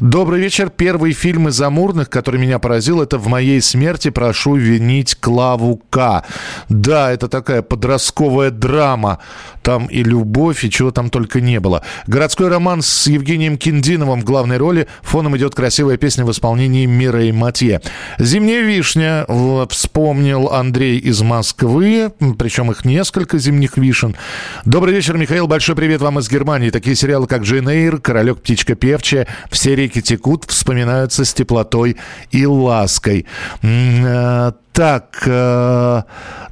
Добрый 0.00 0.40
вечер. 0.40 0.70
Первый 0.70 1.12
фильм 1.12 1.48
из 1.48 1.60
Амурных, 1.60 2.10
который 2.10 2.40
меня 2.40 2.58
поразил, 2.58 3.00
это 3.00 3.18
«В 3.18 3.28
моей 3.28 3.60
смерти 3.60 4.10
прошу 4.10 4.56
винить 4.56 5.14
Клаву 5.14 5.80
К». 5.90 6.24
Да, 6.68 7.12
это 7.12 7.28
такая 7.28 7.62
подростковая 7.62 8.50
драма. 8.50 9.20
Там 9.62 9.86
и 9.86 10.02
любовь, 10.02 10.64
и 10.64 10.70
чего 10.70 10.90
там 10.90 11.08
только 11.10 11.40
не 11.40 11.58
было. 11.60 11.82
Городской 12.06 12.48
роман 12.48 12.82
с 12.82 13.06
Евгением 13.06 13.56
Киндиновым 13.56 14.20
в 14.20 14.24
главной 14.24 14.58
роли. 14.58 14.88
Фоном 15.02 15.36
идет 15.36 15.54
красивая 15.54 15.96
песня 15.96 16.24
в 16.24 16.30
исполнении 16.30 16.86
Мира 16.86 17.24
и 17.24 17.32
Матье. 17.32 17.80
«Зимняя 18.18 18.62
вишня» 18.62 19.24
вспомнил 19.68 20.48
Андрей 20.48 20.98
из 20.98 21.22
Москвы. 21.22 22.12
Причем 22.38 22.70
их 22.70 22.84
несколько 22.84 23.38
зимних 23.38 23.76
вишен. 23.76 24.16
Добрый 24.64 24.94
вечер, 24.94 25.16
Михаил. 25.16 25.46
Большой 25.46 25.76
привет 25.76 26.00
вам 26.00 26.18
из 26.18 26.28
Германии. 26.28 26.70
Такие 26.70 26.96
сериалы, 26.96 27.26
как 27.26 27.42
«Джейн 27.42 27.68
Эйр», 27.68 28.00
«Королек, 28.00 28.40
птичка 28.40 28.74
певчая», 28.74 29.26
«Все 29.54 29.76
реки 29.76 30.02
текут», 30.02 30.44
вспоминаются 30.48 31.24
с 31.24 31.32
теплотой 31.32 31.96
и 32.32 32.44
лаской. 32.44 33.24
Э, 33.62 34.52
Так, 34.72 35.22
э, 35.26 36.02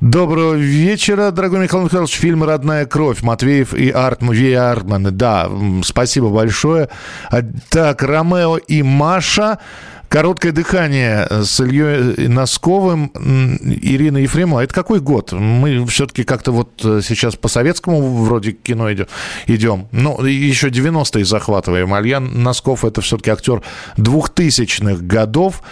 доброго 0.00 0.54
вечера, 0.54 1.32
дорогой 1.32 1.58
Михаил 1.58 1.82
Михайлович. 1.82 2.14
Фильм 2.14 2.44
«Родная 2.44 2.86
кровь» 2.86 3.20
Матвеев 3.22 3.74
и 3.74 3.90
Арт, 3.90 4.22
Ви 4.22 4.52
Артман. 4.54 5.08
Да, 5.16 5.50
спасибо 5.82 6.28
большое. 6.28 6.88
А, 7.32 7.42
Так, 7.70 8.04
Ромео 8.04 8.58
и 8.58 8.84
Маша. 8.84 9.58
Короткое 10.12 10.52
дыхание 10.52 11.26
с 11.30 11.58
Ильей 11.58 12.28
Носковым, 12.28 13.10
м, 13.14 13.56
Ирина 13.62 14.18
Ефремова. 14.18 14.60
Это 14.60 14.74
какой 14.74 15.00
год? 15.00 15.32
Мы 15.32 15.86
все-таки 15.86 16.22
как-то 16.22 16.52
вот 16.52 16.68
э, 16.84 17.00
сейчас 17.02 17.34
по 17.34 17.48
советскому 17.48 18.22
вроде 18.22 18.52
кино 18.52 18.92
идем. 19.46 19.88
Ну, 19.90 20.22
еще 20.22 20.68
90-е 20.68 21.24
захватываем. 21.24 21.94
Альян 21.94 22.42
Носков 22.42 22.84
это 22.84 23.00
все-таки 23.00 23.30
актер 23.30 23.62
2000-х 23.96 25.02
годов. 25.02 25.62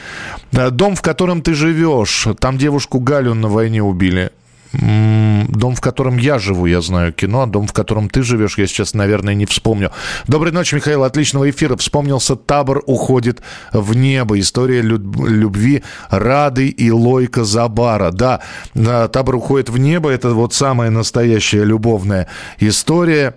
Э, 0.52 0.70
Дом, 0.70 0.96
в 0.96 1.02
котором 1.02 1.42
ты 1.42 1.52
живешь. 1.52 2.26
Там 2.38 2.56
девушку 2.56 2.98
Галю 2.98 3.34
на 3.34 3.48
войне 3.48 3.82
убили. 3.82 4.30
Дом, 4.72 5.74
в 5.74 5.80
котором 5.80 6.16
я 6.16 6.38
живу, 6.38 6.66
я 6.66 6.80
знаю 6.80 7.12
кино. 7.12 7.42
а 7.42 7.46
Дом, 7.46 7.66
в 7.66 7.72
котором 7.72 8.08
ты 8.08 8.22
живешь, 8.22 8.56
я 8.58 8.66
сейчас, 8.66 8.94
наверное, 8.94 9.34
не 9.34 9.46
вспомню. 9.46 9.90
Доброй 10.28 10.52
ночи, 10.52 10.74
Михаил. 10.74 11.04
Отличного 11.04 11.50
эфира. 11.50 11.76
Вспомнился 11.76 12.36
«Табор 12.36 12.82
уходит 12.86 13.42
в 13.72 13.94
небо». 13.96 14.38
История 14.38 14.80
лю- 14.82 15.26
любви 15.26 15.82
Рады 16.08 16.68
и 16.68 16.90
Лойка 16.90 17.44
Забара. 17.44 18.10
Да, 18.12 18.40
э, 18.74 19.08
«Табор 19.12 19.36
уходит 19.36 19.70
в 19.70 19.78
небо»— 19.78 20.10
это 20.10 20.30
вот 20.30 20.54
самая 20.54 20.90
настоящая 20.90 21.64
любовная 21.64 22.28
история. 22.58 23.34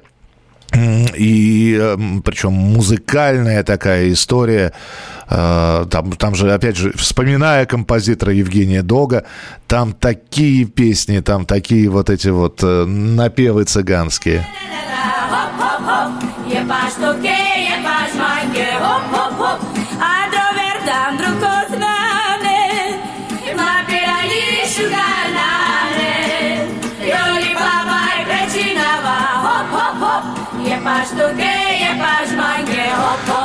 И 0.73 1.77
эм, 1.79 2.21
причем 2.23 2.53
музыкальная 2.53 3.63
такая 3.63 4.11
история. 4.11 4.73
Э, 5.29 5.85
там, 5.89 6.13
там 6.13 6.35
же, 6.35 6.51
опять 6.51 6.77
же, 6.77 6.93
вспоминая 6.93 7.65
композитора 7.65 8.33
Евгения 8.33 8.81
Дога, 8.81 9.25
там 9.67 9.93
такие 9.93 10.65
песни, 10.65 11.19
там 11.19 11.45
такие 11.45 11.89
вот 11.89 12.09
эти 12.09 12.29
вот 12.29 12.59
э, 12.63 12.85
напевы 12.85 13.65
цыганские. 13.65 14.45
Sugar. 24.73 25.12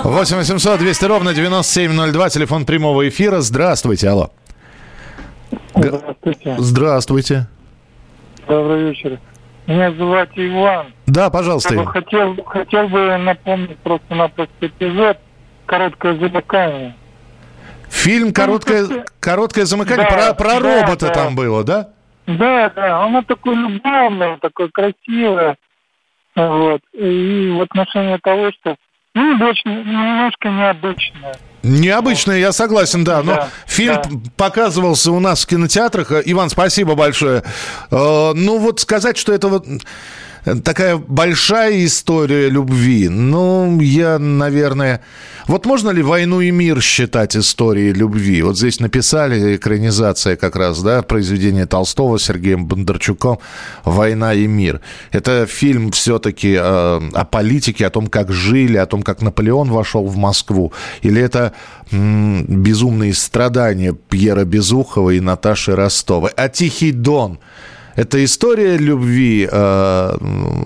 8 0.04 0.36
800 0.36 0.78
200 0.78 1.04
ровно 1.06 1.34
9702, 1.34 2.28
телефон 2.30 2.64
прямого 2.64 3.08
эфира. 3.08 3.40
Здравствуйте, 3.40 4.08
алло. 4.08 4.30
Здравствуйте. 5.74 6.54
Здравствуйте. 6.58 7.46
Добрый 8.46 8.90
вечер. 8.90 9.18
Меня 9.66 9.92
зовут 9.92 10.28
Иван. 10.36 10.86
Да, 11.06 11.30
пожалуйста. 11.30 11.74
Я 11.74 11.82
бы 11.82 11.90
хотел, 11.90 12.36
хотел 12.44 12.88
бы 12.88 13.16
напомнить 13.18 13.78
просто-напросто 13.78 14.66
эпизод 14.66 15.18
«Короткое 15.66 16.18
замыкание». 16.18 16.94
Фильм 17.90 18.32
«Короткое, 18.32 19.04
короткое 19.20 19.64
замыкание» 19.64 20.06
Да, 20.08 20.32
про, 20.32 20.34
про 20.34 20.60
да, 20.60 20.80
робота 20.80 21.06
да. 21.08 21.14
там 21.14 21.34
было, 21.34 21.64
да? 21.64 21.90
Да, 22.26 22.70
да, 22.70 23.04
оно 23.04 23.22
такое 23.22 23.56
любовное, 23.56 24.38
такое 24.40 24.68
красивое. 24.68 25.56
Вот. 26.46 26.80
И 26.92 27.50
в 27.56 27.62
отношении 27.62 28.18
того, 28.22 28.50
что 28.52 28.76
ну, 29.14 29.46
очень, 29.46 29.70
немножко 29.70 30.48
необычное. 30.48 31.34
Необычно, 31.64 32.32
я 32.32 32.52
согласен, 32.52 33.04
да. 33.04 33.22
Но 33.22 33.34
Да, 33.34 33.48
фильм 33.66 33.96
да. 33.96 34.30
показывался 34.36 35.10
у 35.10 35.18
нас 35.18 35.44
в 35.44 35.48
кинотеатрах. 35.48 36.12
Иван, 36.24 36.50
спасибо 36.50 36.94
большое. 36.94 37.42
Э, 37.90 38.32
Ну, 38.34 38.58
вот 38.58 38.80
сказать, 38.80 39.16
что 39.16 39.32
это 39.32 39.48
вот 39.48 39.66
такая 40.64 40.96
большая 40.96 41.84
история 41.84 42.48
любви, 42.48 43.08
ну, 43.08 43.80
я, 43.80 44.18
наверное... 44.18 45.02
Вот 45.48 45.64
можно 45.64 45.88
ли 45.88 46.02
«Войну 46.02 46.42
и 46.42 46.50
мир» 46.50 46.82
считать 46.82 47.34
историей 47.34 47.94
любви? 47.94 48.42
Вот 48.42 48.58
здесь 48.58 48.80
написали 48.80 49.56
экранизация 49.56 50.36
как 50.36 50.56
раз, 50.56 50.82
да, 50.82 51.00
произведение 51.00 51.64
Толстого 51.64 52.18
Сергеем 52.18 52.66
Бондарчуком 52.66 53.38
«Война 53.82 54.34
и 54.34 54.46
мир». 54.46 54.82
Это 55.10 55.46
фильм 55.46 55.90
все-таки 55.90 56.52
э, 56.52 56.60
о 56.60 57.24
политике, 57.24 57.86
о 57.86 57.90
том, 57.90 58.08
как 58.08 58.30
жили, 58.30 58.76
о 58.76 58.84
том, 58.84 59.02
как 59.02 59.22
Наполеон 59.22 59.70
вошел 59.70 60.04
в 60.04 60.18
Москву? 60.18 60.74
Или 61.00 61.22
это 61.22 61.54
м, 61.92 62.44
безумные 62.44 63.14
страдания 63.14 63.94
Пьера 63.94 64.44
Безухова 64.44 65.12
и 65.12 65.20
Наташи 65.20 65.74
Ростовой? 65.74 66.30
А 66.36 66.50
«Тихий 66.50 66.92
Дон» 66.92 67.38
Это 67.98 68.24
история 68.24 68.76
любви 68.76 69.48
э, 69.50 70.16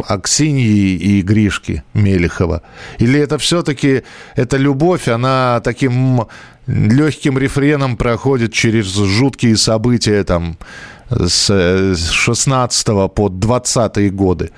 Аксиньи 0.06 0.96
и 0.96 1.22
Гришки 1.22 1.82
Мелехова? 1.94 2.60
Или 2.98 3.18
это 3.18 3.38
все-таки 3.38 4.02
эта 4.36 4.58
любовь, 4.58 5.08
она 5.08 5.62
таким 5.64 6.26
легким 6.66 7.38
рефреном 7.38 7.96
проходит 7.96 8.52
через 8.52 8.94
жуткие 8.94 9.56
события 9.56 10.24
там 10.24 10.58
с 11.08 11.48
э, 11.48 11.94
с 11.94 12.10
16 12.10 12.86
по 13.14 13.30
20 13.30 14.14
годы 14.14 14.50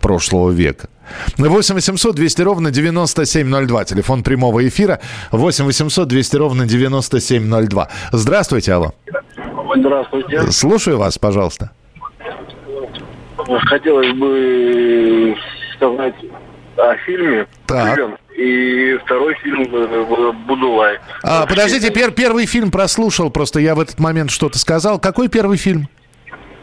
прошлого 0.00 0.50
века? 0.50 0.88
8 1.38 1.74
800 1.76 2.16
200 2.16 2.42
ровно 2.42 2.72
9702. 2.72 3.84
Телефон 3.84 4.24
прямого 4.24 4.66
эфира 4.66 4.98
8 5.30 5.64
800 5.64 6.08
200 6.08 6.36
ровно 6.36 6.66
9702. 6.66 7.88
Здравствуйте, 8.10 8.72
алло. 8.72 8.94
Здравствуйте. 9.76 10.50
Слушаю 10.50 10.98
вас, 10.98 11.18
пожалуйста. 11.18 11.70
Хотелось 13.66 14.12
бы 14.12 15.36
сказать 15.76 16.14
о 16.76 16.96
фильме 17.04 17.46
Так. 17.66 17.98
И 18.36 18.98
второй 19.04 19.34
фильм 19.36 19.62
э, 19.72 20.32
«Будулай». 20.46 20.98
А, 21.22 21.46
подождите, 21.46 21.88
пер- 21.88 22.10
первый 22.10 22.44
фильм 22.44 22.70
прослушал, 22.70 23.30
просто 23.30 23.60
я 23.60 23.74
в 23.74 23.80
этот 23.80 23.98
момент 23.98 24.30
что-то 24.30 24.58
сказал. 24.58 24.98
Какой 24.98 25.28
первый 25.28 25.56
фильм? 25.56 25.88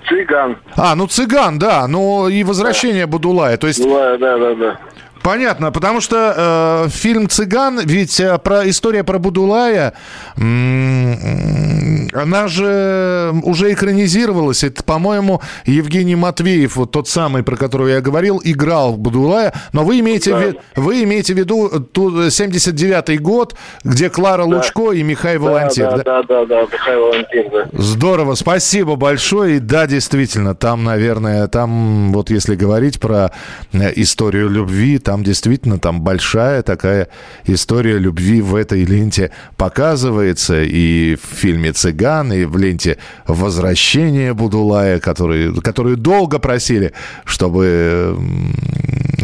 «Цыган». 0.08 0.58
А, 0.76 0.94
ну 0.96 1.08
«Цыган», 1.08 1.58
да, 1.58 1.88
ну 1.88 2.28
и 2.28 2.44
«Возвращение 2.44 3.08
Будулая». 3.08 3.58
То 3.58 3.68
есть 3.68 3.84
Да, 3.84 4.18
да, 4.18 4.38
да, 4.38 4.54
да. 4.54 4.80
Понятно, 5.24 5.72
потому 5.72 6.02
что 6.02 6.84
э, 6.86 6.90
фильм 6.90 7.30
«Цыган», 7.30 7.80
ведь 7.86 8.20
э, 8.20 8.38
про 8.40 8.70
история 8.70 9.04
про 9.06 9.20
Будулая, 9.20 9.94
м, 10.38 12.10
она 12.14 12.48
же 12.48 13.34
уже 13.44 13.72
экранизировалась. 13.74 14.64
Это, 14.64 14.84
по-моему, 14.84 15.42
Евгений 15.66 16.16
Матвеев, 16.16 16.76
вот 16.76 16.92
тот 16.92 17.08
самый, 17.08 17.44
про 17.44 17.56
которого 17.56 17.88
я 17.88 18.02
говорил, 18.02 18.42
играл 18.44 18.94
в 18.94 18.98
Будулая. 19.00 19.54
Но 19.72 19.84
вы 19.84 20.00
имеете, 20.02 20.36
в, 20.36 20.42
ви- 20.42 20.60
вы 20.76 21.04
имеете 21.04 21.34
в 21.34 21.38
виду 21.38 21.70
ту- 21.80 22.28
79-й 22.28 23.18
год, 23.18 23.56
где 23.84 24.10
Клара 24.10 24.44
Лучко 24.44 24.92
и 24.92 25.04
Михаил 25.04 25.44
Волонтер. 25.44 26.04
Да, 26.04 26.24
да, 26.24 26.24
да, 26.24 26.46
да, 26.46 26.62
Михаил 26.64 27.00
Волонтер, 27.00 27.50
да. 27.52 27.66
Здорово, 27.82 28.36
спасибо 28.36 28.96
большое. 28.96 29.56
И 29.58 29.60
да, 29.60 29.88
действительно, 29.88 30.54
там, 30.54 30.84
наверное, 30.84 31.48
там, 31.48 32.12
вот 32.12 32.30
если 32.30 32.56
говорить 32.56 33.00
про 33.00 33.32
э, 33.72 33.92
историю 33.96 34.50
любви, 34.50 35.00
там 35.00 35.13
действительно 35.22 35.78
там 35.78 36.02
большая 36.02 36.64
такая 36.64 37.10
история 37.46 38.00
любви 38.00 38.42
в 38.42 38.56
этой 38.56 38.86
ленте 38.86 39.32
показывается. 39.58 40.64
И 40.64 41.16
в 41.16 41.36
фильме 41.36 41.74
«Цыган», 41.74 42.32
и 42.32 42.46
в 42.46 42.58
ленте 42.58 42.98
«Возвращение 43.28 44.34
Будулая», 44.34 45.00
который, 45.00 45.54
которую 45.62 45.98
долго 45.98 46.40
просили, 46.40 46.94
чтобы 47.26 48.18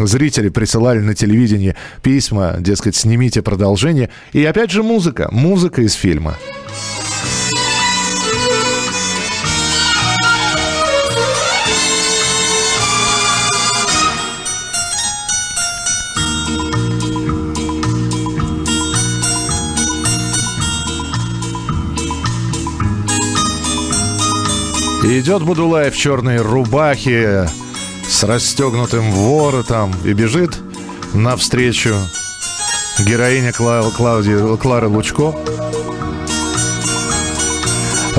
зрители 0.06 0.49
присылали 0.49 0.99
на 0.99 1.15
телевидение 1.15 1.75
письма, 2.04 2.58
дескать, 2.60 2.95
снимите 2.95 3.41
продолжение. 3.41 4.10
И 4.34 4.43
опять 4.43 4.71
же 4.71 4.84
музыка, 4.84 5.30
музыка 5.32 5.82
из 5.82 5.93
фильма. 5.93 6.36
Идет 25.03 25.43
Будулай 25.43 25.89
в 25.91 25.97
черной 25.97 26.38
рубахе 26.38 27.47
с 28.07 28.23
расстегнутым 28.23 29.12
воротом 29.12 29.93
и 30.03 30.13
бежит 30.13 30.57
навстречу 31.13 31.95
героиня 32.99 33.51
Кла- 33.51 33.89
Клауди- 33.95 34.57
Клары 34.57 34.88
Лучко. 34.88 35.33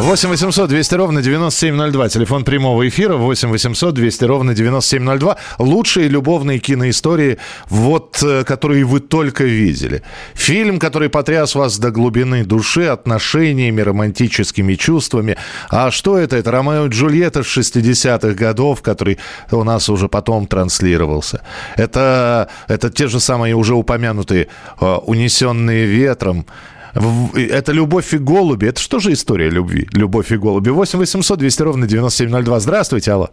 8 0.01 0.31
800 0.31 0.69
200 0.71 0.95
ровно 0.95 1.23
9702. 1.23 2.09
Телефон 2.09 2.45
прямого 2.45 2.89
эфира 2.89 3.17
8 3.17 3.51
800 3.51 3.95
200 3.95 4.25
ровно 4.25 4.55
9702. 4.55 5.37
Лучшие 5.59 6.09
любовные 6.09 6.59
киноистории, 6.59 7.37
вот, 7.69 8.23
э, 8.23 8.45
которые 8.45 8.85
вы 8.85 9.01
только 9.01 9.45
видели. 9.45 10.03
Фильм, 10.35 10.79
который 10.79 11.11
потряс 11.11 11.55
вас 11.55 11.79
до 11.79 11.91
глубины 11.91 12.45
души, 12.45 12.85
отношениями, 12.87 13.83
романтическими 13.83 14.75
чувствами. 14.75 15.37
А 15.69 15.91
что 15.91 16.17
это? 16.17 16.37
Это 16.37 16.51
Ромео 16.51 16.87
и 16.87 16.89
Джульетта 16.89 17.41
60-х 17.41 18.33
годов, 18.33 18.81
который 18.81 19.19
у 19.51 19.65
нас 19.65 19.91
уже 19.91 20.09
потом 20.09 20.47
транслировался. 20.47 21.43
Это, 21.77 22.49
это 22.69 22.89
те 22.89 23.07
же 23.07 23.21
самые 23.21 23.55
уже 23.55 23.75
упомянутые 23.75 24.49
э, 24.81 24.87
«Унесенные 24.87 25.85
ветром», 25.85 26.47
Это 26.95 27.73
«Любовь 27.73 28.13
и 28.15 28.19
голуби». 28.19 28.67
Это 28.67 28.81
что 28.81 28.99
же 28.99 29.13
история 29.13 29.51
любви? 29.51 29.89
«Любовь 29.93 30.33
и 30.33 30.37
голуби». 30.37 30.71
8 30.71 30.99
800 30.99 31.39
200 31.39 31.63
ровно 31.63 31.87
9702. 31.87 32.61
Здравствуйте, 32.61 33.11
Алла. 33.13 33.31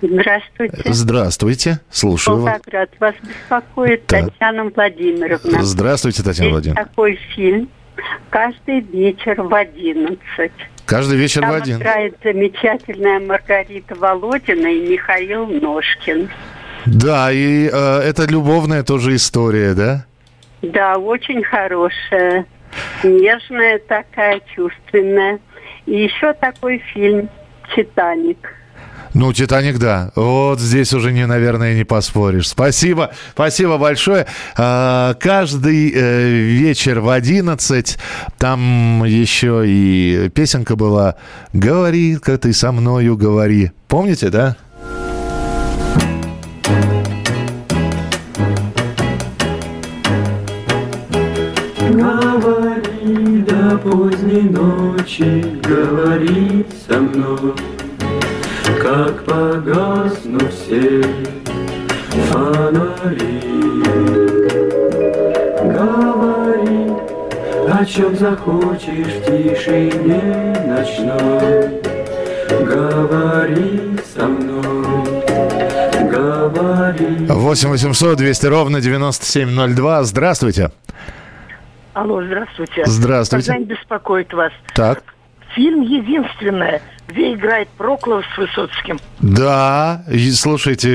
Здравствуйте. 0.00 0.82
Здравствуйте. 0.92 1.80
Слушаю 1.90 2.38
вас. 2.38 2.52
Волгоград. 2.52 2.90
Вас 3.00 3.14
беспокоит 3.22 4.06
Так. 4.06 4.26
Татьяна 4.30 4.64
Владимировна. 4.74 5.62
Здравствуйте, 5.64 6.22
Татьяна 6.22 6.46
Есть 6.48 6.52
Владимировна. 6.52 6.84
такой 6.86 7.18
фильм 7.34 7.68
«Каждый 8.30 8.80
вечер 8.80 9.42
в 9.42 9.52
11». 9.52 10.18
Каждый 10.86 11.18
вечер 11.18 11.40
Там 11.42 11.50
в 11.50 11.54
один. 11.54 11.76
играет 11.78 12.16
замечательная 12.22 13.18
Маргарита 13.20 13.94
Володина 13.96 14.68
и 14.68 14.88
Михаил 14.88 15.46
Ножкин. 15.46 16.30
Да, 16.86 17.30
и 17.32 17.68
э, 17.70 17.98
это 17.98 18.24
любовная 18.26 18.84
тоже 18.84 19.16
история, 19.16 19.74
да? 19.74 20.06
Да, 20.62 20.96
очень 20.96 21.42
хорошая, 21.42 22.46
нежная 23.02 23.78
такая, 23.78 24.40
чувственная. 24.54 25.38
И 25.86 26.04
еще 26.04 26.32
такой 26.34 26.78
фильм 26.92 27.28
«Титаник». 27.74 28.38
Ну, 29.14 29.32
«Титаник», 29.32 29.78
да. 29.78 30.12
Вот 30.14 30.60
здесь 30.60 30.92
уже, 30.92 31.12
не, 31.12 31.26
наверное, 31.26 31.74
не 31.74 31.84
поспоришь. 31.84 32.48
Спасибо, 32.48 33.10
спасибо 33.32 33.78
большое. 33.78 34.26
А, 34.56 35.14
каждый 35.14 35.92
э, 35.94 36.28
вечер 36.28 37.00
в 37.00 37.08
11 37.08 37.98
там 38.36 39.04
еще 39.04 39.64
и 39.66 40.30
песенка 40.34 40.76
была 40.76 41.16
«Говори, 41.52 42.16
как 42.16 42.42
ты 42.42 42.52
со 42.52 42.70
мною 42.70 43.16
говори». 43.16 43.72
Помните, 43.88 44.28
да? 44.28 44.56
До 53.68 53.76
поздней 53.78 54.42
ночи, 54.42 55.44
говори 55.62 56.64
со 56.86 56.98
мной, 56.98 57.54
Как 58.80 59.24
погаснут 59.24 60.52
все 60.52 61.02
фонари. 62.30 63.42
Говори, 65.64 66.92
о 67.70 67.84
чем 67.84 68.16
захочешь 68.16 69.14
в 69.14 69.26
тишине 69.26 70.54
ночной. 70.66 71.82
Говори 72.64 73.98
со 74.14 74.26
мной, 74.26 75.22
говори. 76.10 77.26
8 77.28 77.68
800 77.68 78.16
200 78.16 78.46
ровно 78.46 78.80
9702. 78.80 80.04
Здравствуйте. 80.04 80.70
Алло, 81.98 82.22
здравствуйте. 82.22 82.84
Здравствуйте. 82.86 83.48
Казань 83.48 83.64
беспокоит 83.64 84.32
вас. 84.32 84.52
Так. 84.72 85.02
Фильм 85.56 85.80
«Единственное», 85.80 86.80
где 87.08 87.32
играет 87.34 87.68
Проклов 87.70 88.24
с 88.34 88.38
Высоцким. 88.38 89.00
Да, 89.18 90.04
и 90.08 90.30
слушайте, 90.30 90.90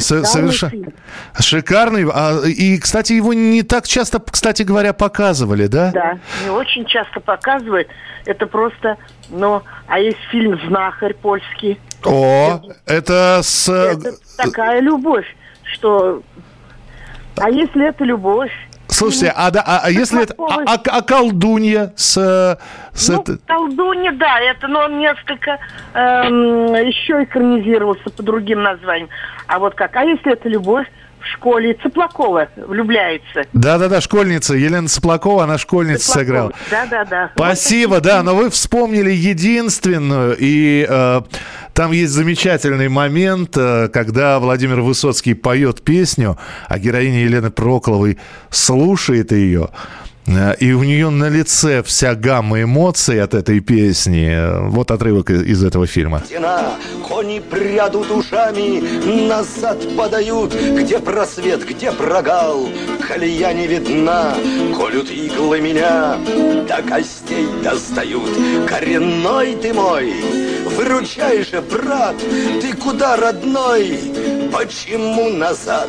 совершенно 0.00 0.90
шикарный. 1.38 2.08
А, 2.12 2.40
и, 2.44 2.76
кстати, 2.78 3.12
его 3.12 3.32
не 3.34 3.62
так 3.62 3.86
часто, 3.86 4.18
кстати 4.18 4.64
говоря, 4.64 4.92
показывали, 4.92 5.68
да? 5.68 5.92
Да, 5.92 6.18
не 6.42 6.50
очень 6.50 6.86
часто 6.86 7.20
показывают. 7.20 7.86
Это 8.24 8.48
просто, 8.48 8.96
ну, 9.28 9.62
а 9.86 10.00
есть 10.00 10.18
фильм 10.32 10.58
«Знахарь» 10.66 11.14
польский. 11.14 11.78
О, 12.04 12.60
это 12.86 13.42
с... 13.44 13.68
Это 13.68 14.14
такая 14.36 14.80
любовь, 14.80 15.26
что... 15.72 16.20
А 17.36 17.48
если 17.48 17.88
это 17.88 18.02
любовь? 18.02 18.50
Слушайте, 19.02 19.32
а, 19.36 19.50
да, 19.50 19.62
а, 19.66 19.80
а 19.84 19.90
если 19.90 20.22
это... 20.22 20.34
А, 20.38 20.62
а- 20.74 20.98
а 20.98 21.02
колдунья 21.02 21.92
с... 21.96 22.58
с 22.92 23.08
Ну, 23.08 23.20
это- 23.20 23.38
колдунья, 23.46 24.12
да, 24.12 24.38
это, 24.38 24.68
но 24.68 24.80
он 24.84 24.98
несколько 25.00 25.58
эм, 25.94 26.74
еще 26.74 27.24
экранизировался 27.24 28.10
по 28.10 28.22
другим 28.22 28.62
названиям. 28.62 29.08
А 29.48 29.58
вот 29.58 29.74
как? 29.74 29.96
А 29.96 30.04
если 30.04 30.32
это 30.32 30.48
любовь 30.48 30.86
в 31.22 31.26
школе? 31.26 31.76
Цыплакова 31.82 32.48
влюбляется. 32.56 33.44
Да-да-да, 33.52 34.00
школьница. 34.00 34.54
Елена 34.54 34.88
Соплакова, 34.88 35.44
она 35.44 35.58
школьница 35.58 36.12
сыграла. 36.12 36.52
Да-да-да. 36.70 37.30
Спасибо, 37.34 38.00
да, 38.00 38.22
но 38.22 38.34
вы 38.34 38.50
вспомнили 38.50 39.10
единственную, 39.10 40.36
и 40.38 40.86
э, 40.88 41.22
там 41.72 41.92
есть 41.92 42.12
замечательный 42.12 42.88
момент, 42.88 43.56
э, 43.56 43.88
когда 43.88 44.38
Владимир 44.38 44.80
Высоцкий 44.80 45.34
поет 45.34 45.82
песню, 45.82 46.38
а 46.68 46.78
героиня 46.78 47.20
Елены 47.24 47.50
Прокловой 47.50 48.18
слушает 48.50 49.32
ее, 49.32 49.70
и 50.26 50.72
у 50.72 50.82
нее 50.84 51.10
на 51.10 51.28
лице 51.28 51.82
вся 51.82 52.14
гамма 52.14 52.62
эмоций 52.62 53.20
от 53.20 53.34
этой 53.34 53.60
песни. 53.60 54.28
Э, 54.30 54.68
Вот 54.68 54.90
отрывок 54.90 55.30
из 55.30 55.64
этого 55.64 55.86
фильма. 55.86 56.22
Стена, 56.24 56.74
кони 57.08 57.40
прядут 57.40 58.10
ушами, 58.10 58.80
назад 59.28 59.78
подают, 59.96 60.54
где 60.54 60.98
просвет, 60.98 61.66
где 61.68 61.90
прогал, 61.92 62.68
колея 63.06 63.52
не 63.52 63.66
видна, 63.66 64.34
колют 64.76 65.10
иглы 65.10 65.60
меня, 65.60 66.16
до 66.68 66.82
костей 66.82 67.46
достают. 67.62 68.30
Коренной 68.68 69.56
ты 69.56 69.74
мой, 69.74 70.14
выручай 70.76 71.44
же, 71.44 71.60
брат, 71.60 72.16
ты 72.60 72.72
куда, 72.76 73.16
родной? 73.16 73.98
Почему 74.52 75.30
назад? 75.30 75.88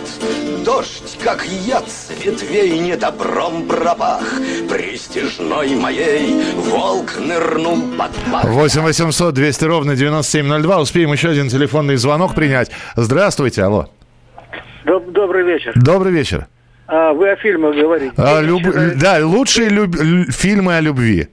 Дождь, 0.66 1.18
как 1.24 1.46
яд 1.46 1.86
с 1.90 2.12
ветвей, 2.24 2.80
недобром 2.80 3.68
пропах. 3.68 4.22
Престижной 4.70 5.76
моей 5.76 6.42
волк 6.56 7.18
нырнул 7.20 7.78
под 7.98 8.12
пах. 8.32 8.46
8 8.46 8.82
800 8.82 9.34
200 9.34 9.66
ровно 9.66 9.96
9702. 9.96 10.80
Успеем 10.80 11.12
еще 11.12 11.30
один 11.30 11.50
телефонный 11.50 11.96
звонок 11.98 12.34
принять. 12.36 12.72
Здравствуйте, 12.96 13.64
алло. 13.64 13.90
Доб- 14.86 15.12
Добрый 15.12 15.44
вечер. 15.46 15.74
Добрый 15.76 16.12
вечер. 16.14 16.48
А, 16.88 17.14
вы 17.14 17.32
о 17.32 17.36
фильмах 17.38 17.76
говорите. 17.76 18.14
А, 18.18 18.42
люб- 18.42 18.96
Да, 18.96 19.20
лучшие 19.26 19.70
люб- 19.70 19.96
лю- 19.96 20.32
фильмы 20.32 20.76
о 20.78 20.82
любви. 20.82 21.30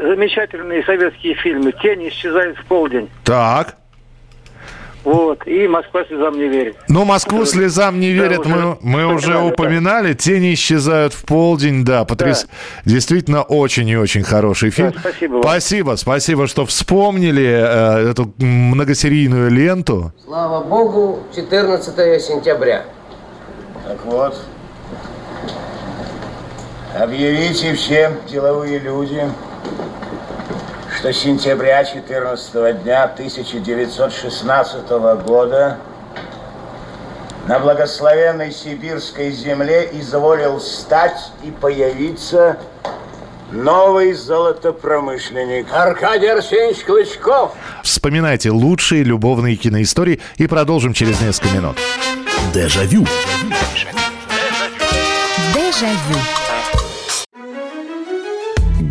Замечательные 0.00 0.84
советские 0.84 1.34
фильмы. 1.34 1.72
Тени 1.72 2.08
исчезают 2.08 2.56
в 2.58 2.64
полдень. 2.66 3.08
Так. 3.24 3.76
Вот. 5.04 5.46
И 5.46 5.66
Москва 5.66 6.04
слезам 6.04 6.36
не 6.38 6.48
верит. 6.48 6.76
Ну, 6.88 7.04
Москву 7.04 7.44
слезам 7.46 7.98
не 7.98 8.10
верят, 8.10 8.44
мы, 8.44 8.76
мы 8.82 9.06
уже 9.06 9.38
упоминали. 9.38 10.12
Тени 10.12 10.52
исчезают 10.54 11.14
в 11.14 11.24
полдень, 11.24 11.84
да, 11.84 12.04
потряс... 12.04 12.46
Действительно, 12.84 13.42
очень 13.42 13.88
и 13.88 13.96
очень 13.96 14.22
хороший 14.22 14.70
фильм. 14.70 14.92
спасибо 14.98 15.34
вам. 15.34 15.42
Спасибо, 15.42 15.96
спасибо, 15.96 16.46
что 16.46 16.66
вспомнили 16.66 17.44
э, 17.44 18.10
эту 18.10 18.34
многосерийную 18.38 19.50
ленту. 19.50 20.12
Слава 20.26 20.62
Богу, 20.62 21.20
14 21.34 22.22
сентября. 22.22 22.84
Так 23.86 24.04
вот, 24.04 24.36
объявите 26.94 27.74
все 27.74 28.12
деловые 28.30 28.78
люди, 28.78 29.22
что 30.98 31.12
с 31.12 31.16
сентября 31.16 31.84
14 31.84 32.82
дня 32.82 33.04
1916 33.04 34.90
года 35.24 35.78
на 37.46 37.58
благословенной 37.60 38.52
сибирской 38.52 39.30
земле 39.30 39.88
изволил 39.92 40.60
стать 40.60 41.30
и 41.44 41.50
появиться 41.50 42.58
новый 43.52 44.12
золотопромышленник. 44.12 45.66
Аркадий 45.72 46.26
Арсеньевич 46.26 46.84
Клычков. 46.84 47.52
Вспоминайте 47.82 48.50
лучшие 48.50 49.02
любовные 49.02 49.56
киноистории 49.56 50.20
и 50.36 50.46
продолжим 50.46 50.92
через 50.92 51.20
несколько 51.20 51.54
минут. 51.54 51.78
Дежавю. 52.52 53.06
Дежавю. 55.54 56.37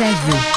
Нет. 0.00 0.51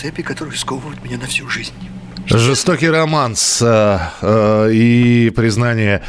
Цепи, 0.00 0.22
которые 0.22 0.56
сковывают 0.56 1.02
меня 1.04 1.18
на 1.18 1.26
всю 1.26 1.48
жизнь. 1.48 1.74
Жестокий 2.26 2.88
романс 2.88 3.60
э, 3.60 3.98
э, 4.22 4.70
и 4.72 5.30
признание 5.30 6.02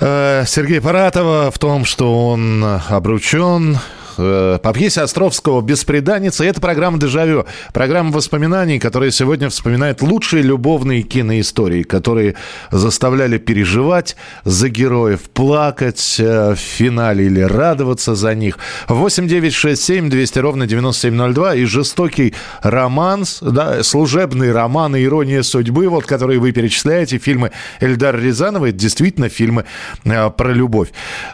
э, 0.00 0.44
Сергея 0.46 0.80
Паратова 0.80 1.50
в 1.52 1.58
том, 1.58 1.84
что 1.84 2.28
он 2.28 2.64
обручен 2.88 3.78
по 4.16 4.72
пьесе 4.74 5.02
Островского 5.02 5.60
«Беспреданница». 5.60 6.44
Это 6.44 6.60
программа 6.60 6.98
«Дежавю». 6.98 7.46
Программа 7.72 8.12
воспоминаний, 8.12 8.78
которая 8.78 9.10
сегодня 9.10 9.48
вспоминает 9.48 10.02
лучшие 10.02 10.42
любовные 10.42 11.02
киноистории, 11.02 11.82
которые 11.82 12.34
заставляли 12.70 13.38
переживать 13.38 14.16
за 14.44 14.68
героев, 14.68 15.22
плакать 15.32 16.16
э, 16.18 16.54
в 16.54 16.58
финале 16.58 17.26
или 17.26 17.40
радоваться 17.40 18.14
за 18.14 18.34
них. 18.34 18.58
8 18.88 19.28
9 19.28 19.52
6 19.52 19.82
7 19.82 20.10
200 20.10 20.38
ровно 20.38 20.66
9702 20.66 21.54
и 21.54 21.64
жестокий 21.64 22.34
романс, 22.62 23.38
да, 23.40 23.82
служебный 23.82 24.52
роман 24.52 24.96
и 24.96 25.04
ирония 25.04 25.42
судьбы, 25.42 25.88
вот, 25.88 26.06
которые 26.06 26.38
вы 26.38 26.52
перечисляете, 26.52 27.18
фильмы 27.18 27.50
Эльдара 27.80 28.18
Рязанова, 28.18 28.66
это 28.66 28.78
действительно 28.78 29.28
фильмы 29.28 29.64
э, 30.04 30.30
про 30.30 30.52
любовь. 30.52 30.88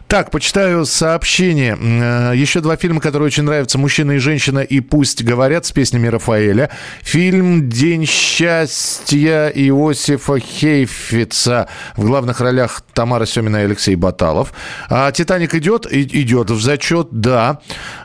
Так, 0.06 0.30
почитаю 0.30 0.84
сообщение. 0.84 1.76
Э, 1.80 2.32
еще 2.34 2.60
два 2.60 2.69
два 2.70 2.76
фильма, 2.76 3.00
которые 3.00 3.26
очень 3.26 3.42
нравятся 3.42 3.78
«Мужчина 3.78 4.12
и 4.12 4.18
женщина» 4.18 4.60
и 4.60 4.78
«Пусть 4.78 5.24
говорят» 5.24 5.66
с 5.66 5.72
песнями 5.72 6.06
Рафаэля. 6.06 6.70
Фильм 7.02 7.68
«День 7.68 8.06
счастья» 8.06 9.48
Иосифа 9.48 10.38
Хейфица. 10.38 11.66
В 11.96 12.04
главных 12.04 12.40
ролях 12.40 12.82
Тамара 12.94 13.26
Семина 13.26 13.56
и 13.56 13.64
Алексей 13.64 13.96
Баталов. 13.96 14.52
А 14.88 15.10
«Титаник» 15.10 15.52
идет? 15.56 15.84
И- 15.90 16.22
идет 16.22 16.50
в 16.50 16.62
зачет, 16.62 17.08
да. 17.10 17.58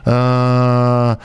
А, 0.04 1.18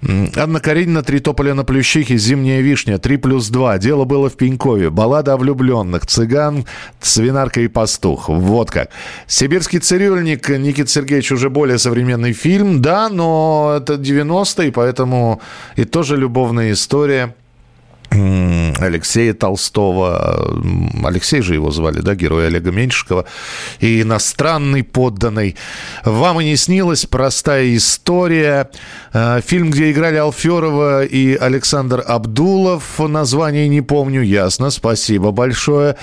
Анна 0.00 0.60
Каренина, 0.60 1.02
«Три 1.02 1.18
тополя 1.18 1.54
на 1.54 1.64
плющихе», 1.64 2.16
«Зимняя 2.18 2.60
вишня», 2.60 2.98
«Три 2.98 3.16
плюс 3.16 3.48
два», 3.48 3.78
«Дело 3.78 4.04
было 4.04 4.30
в 4.30 4.36
Пенькове», 4.36 4.90
«Баллада 4.90 5.32
о 5.32 5.36
влюбленных», 5.36 6.06
«Цыган», 6.06 6.66
«Свинарка 7.00 7.60
и 7.62 7.68
пастух». 7.68 8.28
Вот 8.28 8.70
как. 8.70 8.90
«Сибирский 9.26 9.80
цирюльник», 9.80 10.48
Никита 10.50 10.88
Сергеевич, 10.88 11.32
уже 11.32 11.50
более 11.50 11.78
современный 11.78 12.32
фильм, 12.32 12.80
да, 12.80 13.08
но 13.08 13.78
это 13.80 13.94
90-е, 13.94 14.70
поэтому 14.70 15.40
и 15.74 15.84
тоже 15.84 16.16
любовная 16.16 16.72
история. 16.72 17.34
Алексея 18.10 19.34
Толстого. 19.34 20.60
Алексей 21.04 21.42
же 21.42 21.54
его 21.54 21.70
звали, 21.70 22.00
да, 22.00 22.14
герой 22.14 22.46
Олега 22.46 22.70
Меньшикова. 22.70 23.26
И 23.80 24.02
иностранный 24.02 24.82
подданный. 24.82 25.56
«Вам 26.04 26.40
и 26.40 26.44
не 26.44 26.56
снилась 26.56 27.06
простая 27.06 27.76
история». 27.76 28.70
Э, 29.18 29.40
Фильм, 29.44 29.70
где 29.70 29.90
играли 29.90 30.16
Алферова 30.16 31.04
и 31.04 31.34
Александр 31.34 32.04
Абдулов. 32.06 32.98
Название 33.00 33.68
не 33.68 33.80
помню, 33.80 34.22
ясно. 34.22 34.70
Спасибо 34.70 35.32
большое. 35.32 35.96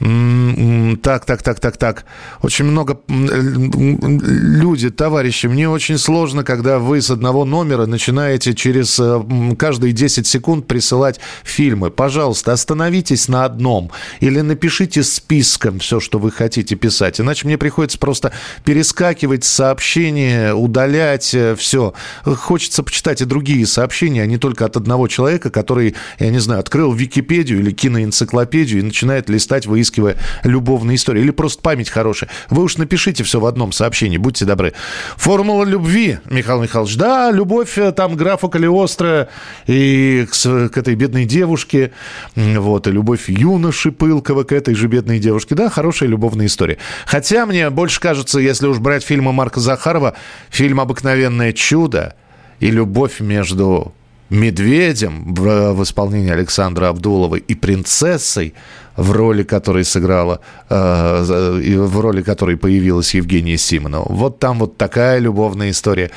М, 0.00 0.90
м, 0.92 0.96
Так, 1.02 1.24
так, 1.26 1.42
так, 1.42 1.60
так, 1.60 1.76
так. 1.76 2.04
Очень 2.42 2.64
много 2.66 2.98
м, 3.08 3.28
м, 3.28 4.20
люди, 4.22 4.90
товарищи, 4.90 5.46
мне 5.48 5.68
очень 5.68 5.98
сложно, 5.98 6.44
когда 6.44 6.78
вы 6.78 7.02
с 7.02 7.10
одного 7.10 7.44
номера 7.44 7.86
начинаете 7.86 8.54
через 8.54 8.98
э, 9.00 9.22
каждые 9.58 9.92
10 9.92 10.26
секунд 10.26 10.66
присылать 10.66 11.20
фильмы. 11.44 11.90
Пожалуйста, 11.90 12.52
остановитесь 12.52 13.28
на 13.28 13.44
одном 13.44 13.90
или 14.20 14.40
напишите 14.40 15.02
списком 15.02 15.78
все, 15.78 16.00
что 16.00 16.18
вы 16.18 16.30
хотите 16.30 16.76
писать. 16.76 17.20
Иначе 17.20 17.46
мне 17.46 17.58
приходится 17.58 17.98
просто 17.98 18.32
перескакивать 18.64 19.44
сообщения, 19.44 20.54
удалять 20.54 21.36
все. 21.58 21.92
Хочется 22.24 22.61
почитать 22.82 23.20
и 23.20 23.24
другие 23.24 23.66
сообщения, 23.66 24.22
а 24.22 24.26
не 24.26 24.38
только 24.38 24.64
от 24.64 24.76
одного 24.76 25.08
человека, 25.08 25.50
который, 25.50 25.94
я 26.18 26.30
не 26.30 26.38
знаю, 26.38 26.60
открыл 26.60 26.92
Википедию 26.92 27.60
или 27.60 27.70
киноэнциклопедию 27.70 28.80
и 28.80 28.82
начинает 28.82 29.28
листать, 29.28 29.66
выискивая 29.66 30.16
любовные 30.44 30.96
истории. 30.96 31.22
Или 31.22 31.30
просто 31.30 31.62
память 31.62 31.90
хорошая. 31.90 32.30
Вы 32.50 32.62
уж 32.62 32.76
напишите 32.76 33.24
все 33.24 33.40
в 33.40 33.46
одном 33.46 33.72
сообщении, 33.72 34.16
будьте 34.16 34.44
добры. 34.44 34.72
Формула 35.16 35.64
любви, 35.64 36.18
Михаил 36.30 36.62
Михайлович. 36.62 36.96
Да, 36.96 37.30
любовь 37.30 37.78
э, 37.78 37.92
там 37.92 38.16
графа 38.16 38.48
Калиостро 38.48 39.28
и 39.66 40.26
к, 40.30 40.70
к 40.70 40.78
этой 40.78 40.94
бедной 40.94 41.24
девушке. 41.24 41.92
Вот, 42.36 42.86
и 42.86 42.90
любовь 42.90 43.28
юноши 43.28 43.92
Пылкова 43.92 44.44
к 44.44 44.52
этой 44.52 44.74
же 44.74 44.88
бедной 44.88 45.18
девушке. 45.18 45.54
Да, 45.54 45.68
хорошая 45.68 46.08
любовная 46.08 46.46
история. 46.46 46.78
Хотя 47.06 47.46
мне 47.46 47.70
больше 47.70 48.00
кажется, 48.00 48.38
если 48.38 48.66
уж 48.66 48.78
брать 48.78 49.04
фильмы 49.04 49.32
Марка 49.32 49.60
Захарова, 49.60 50.14
фильм 50.50 50.80
«Обыкновенное 50.80 51.52
чудо» 51.52 52.14
и 52.62 52.70
любовь 52.70 53.20
между 53.20 53.92
медведем 54.30 55.34
в, 55.34 55.72
в 55.72 55.82
исполнении 55.82 56.32
Александра 56.32 56.88
Абдулова 56.88 57.34
и 57.34 57.54
принцессой, 57.56 58.54
в 58.96 59.10
роли 59.10 59.42
которой 59.42 59.84
сыграла, 59.84 60.40
э, 60.70 61.60
и 61.64 61.76
в 61.76 62.00
роли 62.00 62.22
которой 62.22 62.56
появилась 62.56 63.14
Евгения 63.14 63.58
Симонова. 63.58 64.06
Вот 64.08 64.38
там 64.38 64.60
вот 64.60 64.76
такая 64.76 65.18
любовная 65.18 65.70
история. 65.70 66.12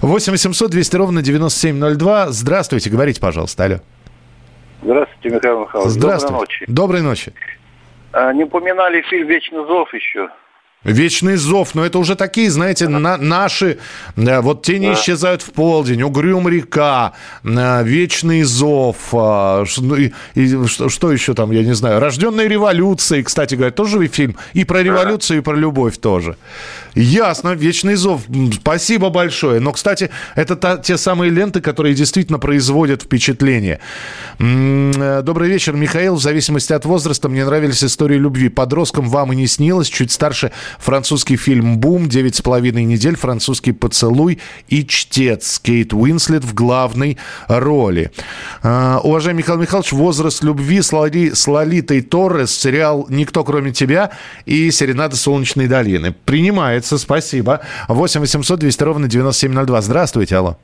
8 0.00 0.32
800 0.32 0.70
200 0.70 0.96
ровно 0.96 1.22
9702. 1.22 2.30
Здравствуйте, 2.30 2.88
говорите, 2.88 3.20
пожалуйста, 3.20 3.64
алло. 3.64 3.76
Здравствуйте, 4.82 5.36
Михаил 5.36 5.60
Михайлович. 5.60 5.92
Здравствуйте. 5.92 6.64
Доброй 6.68 7.02
ночи. 7.02 7.32
Доброй 7.32 7.32
ночи. 7.32 7.32
А, 8.12 8.32
не 8.32 8.44
упоминали 8.44 9.02
фильм 9.02 9.28
«Вечный 9.28 9.66
зов» 9.66 9.92
еще. 9.92 10.30
Вечный 10.84 11.36
зов, 11.36 11.74
но 11.76 11.84
это 11.86 11.98
уже 12.00 12.16
такие, 12.16 12.50
знаете, 12.50 12.88
на- 12.88 13.16
наши, 13.16 13.78
э, 14.16 14.40
вот 14.40 14.62
тени 14.64 14.86
Да. 14.88 14.94
исчезают 14.94 15.40
в 15.42 15.52
полдень, 15.52 16.02
угрюм 16.02 16.48
река, 16.48 17.12
э, 17.44 17.84
вечный 17.84 18.42
зов, 18.42 18.96
а, 19.12 19.64
и, 19.64 20.12
и 20.34 20.66
что, 20.66 20.88
что 20.88 21.12
еще 21.12 21.34
там, 21.34 21.52
я 21.52 21.62
не 21.62 21.74
знаю, 21.74 22.00
рожденные 22.00 22.48
революцией, 22.48 23.22
кстати 23.22 23.54
говоря, 23.54 23.70
тоже 23.70 24.04
фильм 24.08 24.36
и 24.54 24.64
про 24.64 24.82
революцию, 24.82 25.38
и 25.38 25.42
про 25.42 25.54
любовь 25.56 25.98
тоже. 25.98 26.36
Ясно, 26.94 27.50
вечный 27.54 27.94
зов, 27.94 28.22
спасибо 28.60 29.08
большое. 29.10 29.60
Но, 29.60 29.72
кстати, 29.72 30.10
это 30.34 30.56
та- 30.56 30.76
те 30.78 30.98
самые 30.98 31.30
ленты, 31.30 31.60
которые 31.60 31.94
действительно 31.94 32.38
производят 32.38 33.02
впечатление. 33.02 33.78
Добрый 34.38 35.48
вечер, 35.48 35.74
Михаил. 35.74 36.16
В 36.16 36.22
зависимости 36.22 36.72
от 36.72 36.84
возраста 36.84 37.28
мне 37.28 37.44
нравились 37.44 37.84
истории 37.84 38.18
любви. 38.18 38.48
Подросткам 38.48 39.08
вам 39.08 39.32
и 39.32 39.36
не 39.36 39.46
снилось. 39.46 39.88
Чуть 39.88 40.10
старше 40.10 40.50
французский 40.78 41.36
фильм 41.36 41.78
«Бум», 41.78 42.08
«Девять 42.08 42.36
с 42.36 42.42
половиной 42.42 42.84
недель», 42.84 43.16
французский 43.16 43.72
«Поцелуй» 43.72 44.38
и 44.68 44.84
«Чтец». 44.84 45.58
Кейт 45.58 45.92
Уинслет 45.92 46.44
в 46.44 46.54
главной 46.54 47.18
роли. 47.48 48.10
А, 48.62 49.00
Уважаемый 49.02 49.38
Михаил 49.38 49.58
Михайлович, 49.58 49.92
возраст 49.92 50.42
любви 50.42 50.80
с, 50.82 50.92
Лали- 50.92 51.34
с 51.34 51.46
Лолитой 51.48 52.00
Торрес, 52.02 52.50
сериал 52.56 53.06
«Никто, 53.08 53.44
кроме 53.44 53.72
тебя» 53.72 54.10
и 54.46 54.70
«Серенада 54.70 55.16
солнечной 55.16 55.66
долины». 55.68 56.12
Принимается, 56.24 56.98
спасибо. 56.98 57.60
8 57.88 58.20
800 58.20 58.58
200 58.60 58.82
ровно 58.82 59.08
9702. 59.08 59.80
Здравствуйте, 59.82 60.36
алло. 60.36 60.56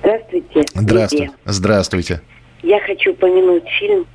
Здравствуйте. 0.00 0.64
Здравствуйте. 0.74 1.30
Здравствуйте. 1.44 2.20
Я 2.62 2.80
хочу 2.80 3.12
упомянуть 3.12 3.64
фильм 3.78 4.06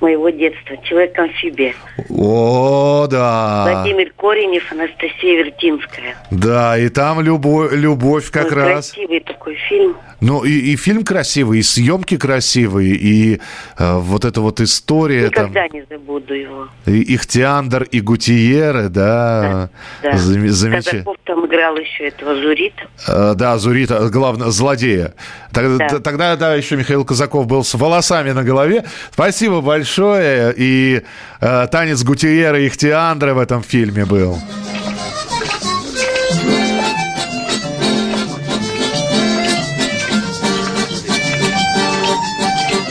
моего 0.00 0.30
детства 0.30 0.76
«Человек-амфибия». 0.84 1.74
О, 2.08 3.06
да. 3.10 3.66
Владимир 3.70 4.12
Коренев, 4.16 4.70
Анастасия 4.72 5.44
Вертинская. 5.44 6.16
Да, 6.30 6.78
и 6.78 6.88
там 6.88 7.20
любовь, 7.20 7.72
любовь 7.72 8.30
как 8.30 8.46
Ой, 8.46 8.52
раз. 8.54 8.90
Красивый 8.92 9.20
такой 9.20 9.54
фильм. 9.68 9.96
Ну, 10.20 10.44
и, 10.44 10.50
и 10.50 10.76
фильм 10.76 11.04
красивый, 11.04 11.60
и 11.60 11.62
съемки 11.62 12.16
красивые, 12.16 12.94
и 12.96 13.40
э, 13.78 13.98
вот 13.98 14.24
эта 14.24 14.40
вот 14.40 14.60
история 14.60 15.30
там. 15.30 15.50
Никогда 15.50 15.68
не 15.68 15.84
забуду 15.88 16.34
его. 16.34 16.68
И 16.86 17.14
Ихтиандр 17.14 17.84
и 17.84 18.00
Гутиеры, 18.00 18.88
да. 18.88 19.70
Да. 20.02 20.12
Зам- 20.16 20.48
замечательно. 20.48 21.04
Казаков 21.04 21.16
там 21.24 21.46
играл 21.46 21.76
еще 21.76 22.08
этого 22.08 22.34
Зурита. 22.34 22.82
Э, 23.06 23.34
Да, 23.36 23.58
Зурита, 23.58 24.08
главное, 24.08 24.48
злодея. 24.48 25.14
Тогда, 25.52 25.88
Да. 25.88 26.00
тогда, 26.00 26.36
да, 26.36 26.54
еще 26.54 26.76
Михаил 26.76 27.04
Казаков 27.04 27.46
был 27.46 27.62
с 27.62 27.74
волосами 27.74 28.32
на 28.32 28.42
голове. 28.42 28.84
Спасибо 29.12 29.60
большое. 29.60 29.87
И 29.96 31.02
э, 31.40 31.66
танец 31.70 32.02
Гутиера 32.02 32.60
и 32.60 32.68
Ихтиандра 32.68 33.34
в 33.34 33.38
этом 33.38 33.62
фильме 33.62 34.04
был. 34.04 34.38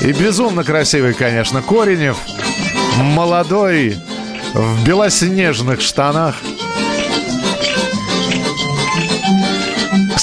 И 0.02 0.14
безумно 0.14 0.64
красивый, 0.64 1.14
конечно, 1.14 1.62
Коренев. 1.62 2.18
Молодой, 2.98 3.98
в 4.54 4.86
белоснежных 4.86 5.82
штанах. 5.82 6.36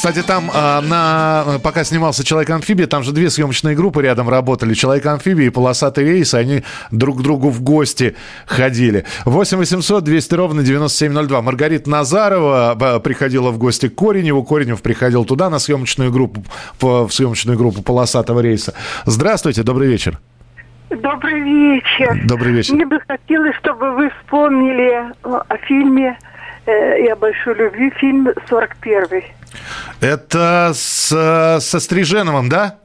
Кстати, 0.05 0.23
там 0.27 0.51
а, 0.53 0.83
на 0.83 1.59
пока 1.61 1.83
снимался 1.83 2.25
Человек-амфибия, 2.25 2.87
там 2.87 3.03
же 3.05 3.13
две 3.13 3.31
съемочные 3.31 3.75
группы 3.75 4.03
рядом 4.03 4.29
работали. 4.29 4.75
Человек-амфибия 4.75 5.47
и 5.47 5.49
полосатый 5.49 6.05
рейс, 6.05 6.35
они 6.35 6.63
друг 6.91 7.21
к 7.21 7.23
другу 7.23 7.49
в 7.49 7.63
гости 7.63 8.15
ходили. 8.45 9.07
8 9.25 9.57
800 9.57 10.05
200 10.05 10.35
ровно 10.35 10.63
9702. 10.63 11.41
Маргарита 11.41 11.89
Назарова 11.89 12.73
а, 12.73 13.01
приходила 13.01 13.51
в 13.51 13.57
гости 13.57 13.89
к 13.89 13.95
Кореневу. 13.95 14.45
Коренев 14.45 14.83
приходил 14.83 15.25
туда 15.25 15.49
на 15.49 15.59
съемочную 15.59 16.13
группу, 16.13 16.45
в 16.81 17.09
съемочную 17.09 17.57
группу 17.57 17.81
полосатого 17.81 18.41
рейса. 18.41 18.75
Здравствуйте, 19.07 19.63
добрый 19.63 19.89
вечер. 19.89 20.21
Добрый 20.91 21.41
вечер. 21.41 22.21
Добрый 22.27 22.53
вечер. 22.53 22.75
Мне 22.75 22.85
бы 22.85 23.01
хотелось, 23.09 23.57
чтобы 23.57 23.93
вы 23.93 24.11
вспомнили 24.11 25.15
о, 25.23 25.45
о 25.49 25.57
фильме 25.67 26.19
э, 26.67 27.11
о 27.11 27.17
большой 27.17 27.55
любви, 27.55 27.91
фильм 27.97 28.29
«41». 28.49 29.25
Это 30.01 30.73
с, 30.75 31.09
со 31.61 31.81
Стриженовым, 31.81 32.49
да? 32.49 32.79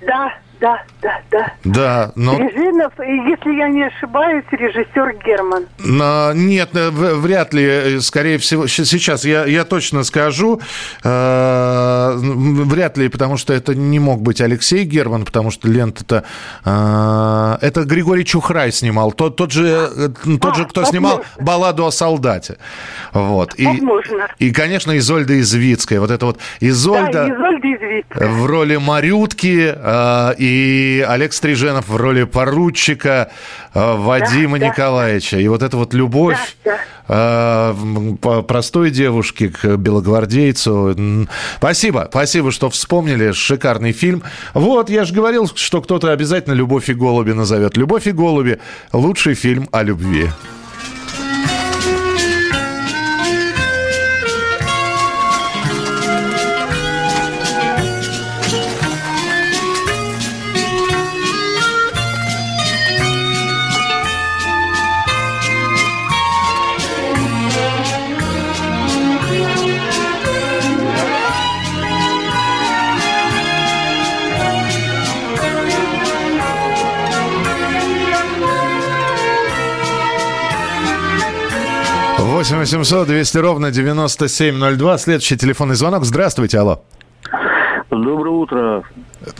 Да, 0.00 0.32
да, 0.64 0.82
да, 1.02 1.20
да. 1.30 1.52
Да, 1.64 2.12
но... 2.16 2.38
Режинов, 2.38 2.92
если 2.98 3.58
я 3.58 3.68
не 3.68 3.82
ошибаюсь, 3.82 4.44
режиссер 4.50 5.16
Герман. 5.22 5.66
Но, 5.78 6.32
нет, 6.32 6.70
э, 6.74 6.88
вряд 6.90 7.52
ли, 7.52 7.64
э, 7.64 8.00
скорее 8.00 8.38
всего, 8.38 8.66
сейчас 8.66 9.26
я, 9.26 9.44
я 9.44 9.64
точно 9.64 10.04
скажу, 10.04 10.62
э, 11.02 12.12
вряд 12.16 12.96
ли, 12.96 13.10
потому 13.10 13.36
что 13.36 13.52
это 13.52 13.74
не 13.74 13.98
мог 13.98 14.22
быть 14.22 14.40
Алексей 14.40 14.84
Герман, 14.84 15.26
потому 15.26 15.50
что 15.50 15.68
лента-то, 15.68 16.24
э, 16.64 17.58
это 17.60 17.84
Григорий 17.84 18.24
Чухрай 18.24 18.72
снимал, 18.72 19.12
тот, 19.12 19.36
тот 19.36 19.52
же, 19.52 19.90
э, 19.94 20.08
тот 20.40 20.56
же, 20.56 20.64
кто 20.64 20.84
снимал 20.84 21.24
балладу 21.38 21.84
о 21.84 21.90
солдате. 21.90 22.56
Вот. 23.12 23.54
И, 23.58 23.66
Возможно. 23.66 24.28
и, 24.38 24.50
конечно, 24.50 24.96
Изольда 24.96 25.38
Извицкая, 25.38 26.00
вот 26.00 26.10
это 26.10 26.24
вот 26.24 26.38
Изольда... 26.60 27.12
Да, 27.12 27.28
Изольда 27.28 27.74
Извицкая. 27.74 28.28
В 28.28 28.46
роли 28.46 28.76
Марютки 28.76 29.74
э, 29.76 30.34
и 30.38 30.53
Олег 31.06 31.32
Стриженов 31.32 31.88
в 31.88 31.96
роли 31.96 32.24
поручика 32.24 33.30
э, 33.74 33.96
Вадима 33.96 34.58
да. 34.58 34.68
Николаевича. 34.68 35.38
И 35.38 35.48
вот 35.48 35.62
эта 35.62 35.76
вот 35.76 35.94
любовь 35.94 36.56
Да, 36.64 36.78
э, 37.08 37.74
м, 37.80 38.16
по- 38.18 38.42
простой 38.42 38.90
девушки 38.90 39.48
к 39.48 39.76
белогвардейцу. 39.76 41.26
Спасибо, 41.58 42.06
спасибо, 42.10 42.50
что 42.52 42.70
вспомнили. 42.70 43.32
Шикарный 43.32 43.92
фильм. 43.92 44.22
Вот, 44.54 44.90
я 44.90 45.04
же 45.04 45.14
говорил, 45.14 45.48
что 45.54 45.80
кто-то 45.82 46.12
обязательно 46.12 46.54
«Любовь 46.54 46.88
и 46.88 46.94
голуби» 46.94 47.32
назовет. 47.32 47.76
«Любовь 47.76 48.06
и 48.06 48.12
голуби»– 48.12 48.58
лучший 48.92 49.34
фильм 49.34 49.68
о 49.72 49.82
любви. 49.82 50.28
Восемь 82.44 82.58
восемьсот 82.58 83.06
двести 83.08 83.38
ровно 83.38 83.70
9702. 83.70 84.98
Следующий 84.98 85.34
телефонный 85.38 85.76
звонок. 85.76 86.04
Здравствуйте, 86.04 86.58
алло. 86.58 86.84
Доброе 87.90 88.28
утро. 88.34 88.82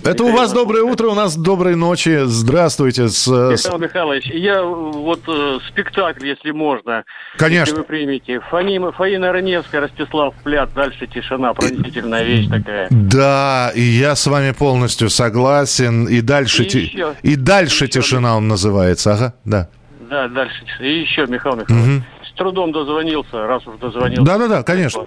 Это 0.03 0.25
у 0.25 0.33
вас 0.33 0.55
доброе 0.55 0.85
утро, 0.85 1.09
у 1.09 1.15
нас 1.15 1.37
доброй 1.37 1.77
ночи. 1.77 2.21
Здравствуйте. 2.25 3.09
С, 3.09 3.27
с- 3.27 3.67
Михаил 3.67 3.79
Михайлович, 3.79 4.25
я 4.33 4.63
вот 4.63 5.21
э, 5.29 5.59
спектакль, 5.69 6.27
если 6.29 6.53
можно. 6.53 7.05
Конечно. 7.37 7.73
Если 7.73 7.77
вы 7.77 7.85
примете. 7.85 8.41
Фанима, 8.51 8.91
Фаина 8.93 9.33
Раневская, 9.33 9.83
Ростислав 9.83 10.33
Плят, 10.43 10.73
дальше 10.73 11.07
тишина, 11.07 11.53
пронзительная 11.53 12.23
вещь 12.25 12.49
такая. 12.49 12.89
Да, 12.91 13.71
и 13.75 13.83
я 13.83 14.17
с 14.17 14.27
вами 14.27 14.53
полностью 14.53 15.11
согласен. 15.11 16.07
И 16.07 16.23
дальше, 16.23 16.63
И 16.65 16.69
ти- 16.71 16.81
еще- 16.85 17.15
и 17.23 17.37
дальше 17.37 17.87
тишина 17.87 18.35
он 18.39 18.49
называется. 18.49 19.13
Ага, 19.13 19.35
да. 19.45 19.69
Да, 20.09 20.29
дальше. 20.29 20.65
тишина. 20.65 20.87
И 20.89 21.01
еще, 21.01 21.27
Михаил 21.27 21.57
Михайлович, 21.57 21.69
Мгм. 21.87 22.05
С 22.35 22.39
трудом 22.39 22.73
дозвонился, 22.73 23.47
раз 23.47 23.67
уж 23.67 23.79
дозвонился. 23.79 24.25
Да-да-да, 24.25 24.63
конечно. 24.63 25.07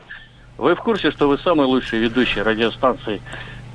Вы 0.57 0.75
в 0.75 0.79
курсе, 0.79 1.11
что 1.11 1.27
вы 1.27 1.37
самый 1.39 1.67
лучший 1.67 1.99
ведущий 1.99 2.41
радиостанции 2.41 3.21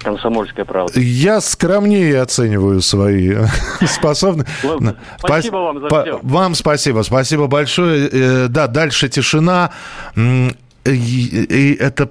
«Комсомольская 0.01 0.65
правда»? 0.65 0.99
Я 0.99 1.41
скромнее 1.41 2.21
оцениваю 2.21 2.81
свои 2.81 3.37
способности. 3.87 4.51
Ладно, 4.65 4.97
спасибо 5.19 5.57
вам 5.57 5.81
за 5.81 5.87
всё. 5.89 6.21
Вам 6.23 6.55
спасибо, 6.55 7.03
спасибо 7.03 7.47
большое. 7.47 8.09
Э, 8.11 8.49
Да, 8.49 8.67
дальше 8.67 9.09
тишина. 9.09 9.71
И 10.85 11.77
это, 11.79 12.11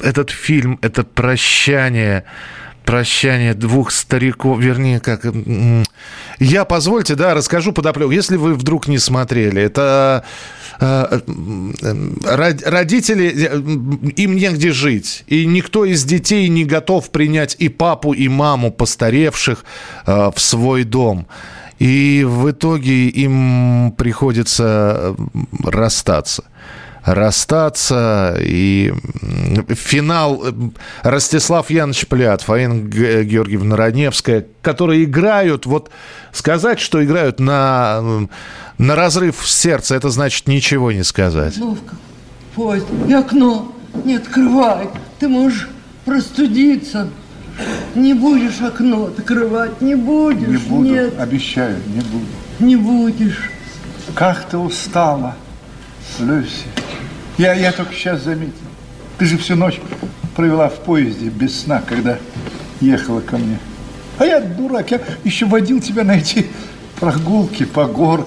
этот 0.00 0.30
фильм, 0.30 0.78
это 0.82 1.02
прощание, 1.02 2.24
прощание 2.84 3.54
двух 3.54 3.90
стариков, 3.90 4.60
вернее, 4.60 5.00
как... 5.00 5.26
Я, 6.38 6.64
позвольте, 6.64 7.14
да, 7.14 7.34
расскажу 7.34 7.72
подоплеку. 7.72 8.10
Если 8.10 8.36
вы 8.36 8.54
вдруг 8.54 8.88
не 8.88 8.98
смотрели, 8.98 9.62
это 9.62 10.24
э, 10.80 11.20
род- 12.24 12.62
родители, 12.66 13.32
э, 13.34 13.56
им 14.16 14.36
негде 14.36 14.72
жить. 14.72 15.24
И 15.26 15.46
никто 15.46 15.84
из 15.84 16.04
детей 16.04 16.48
не 16.48 16.64
готов 16.64 17.10
принять 17.10 17.56
и 17.58 17.68
папу, 17.68 18.12
и 18.12 18.28
маму 18.28 18.70
постаревших 18.70 19.64
э, 20.06 20.30
в 20.34 20.40
свой 20.40 20.84
дом. 20.84 21.26
И 21.78 22.24
в 22.26 22.50
итоге 22.50 23.08
им 23.08 23.92
приходится 23.96 24.96
э, 24.96 25.14
расстаться 25.64 26.44
расстаться. 27.04 28.36
И 28.40 28.92
финал 29.74 30.42
э, 30.44 30.52
Ростислав 31.02 31.70
Янович 31.70 32.06
Плят, 32.06 32.42
Фаина 32.42 32.74
Г- 32.82 33.24
Георгиевна 33.24 33.76
Раневская, 33.76 34.46
которые 34.62 35.04
играют, 35.04 35.66
вот 35.66 35.90
сказать, 36.32 36.80
что 36.80 37.04
играют 37.04 37.40
на, 37.40 38.26
на 38.78 38.94
разрыв 38.96 39.46
сердца, 39.48 39.94
это 39.94 40.10
значит 40.10 40.46
ничего 40.48 40.92
не 40.92 41.02
сказать. 41.04 41.56
Ловко. 41.58 41.96
Поезд. 42.54 42.86
И 43.08 43.12
окно 43.12 43.72
не 44.04 44.16
открывай. 44.16 44.88
Ты 45.18 45.28
можешь 45.28 45.68
простудиться. 46.04 47.08
Не 47.94 48.14
будешь 48.14 48.60
окно 48.60 49.06
открывать, 49.06 49.80
не 49.80 49.94
будешь. 49.94 50.48
Не 50.48 50.56
буду, 50.56 50.82
Нет, 50.90 51.20
обещаю, 51.20 51.76
не 51.86 52.00
буду. 52.00 52.26
не 52.58 52.74
будешь. 52.76 53.50
Как 54.16 54.48
ты 54.48 54.56
устала, 54.58 55.36
Люси. 56.20 56.66
Я, 57.38 57.54
я 57.54 57.72
только 57.72 57.92
сейчас 57.92 58.22
заметил. 58.22 58.54
Ты 59.18 59.26
же 59.26 59.38
всю 59.38 59.56
ночь 59.56 59.80
провела 60.36 60.68
в 60.68 60.80
поезде 60.80 61.28
без 61.28 61.62
сна, 61.62 61.82
когда 61.86 62.18
ехала 62.80 63.20
ко 63.20 63.36
мне. 63.36 63.58
А 64.18 64.24
я 64.24 64.40
дурак, 64.40 64.90
я 64.90 65.00
еще 65.24 65.46
водил 65.46 65.80
тебя 65.80 66.04
на 66.04 66.16
эти 66.16 66.46
прогулки 67.00 67.64
по 67.64 67.86
гор. 67.86 68.26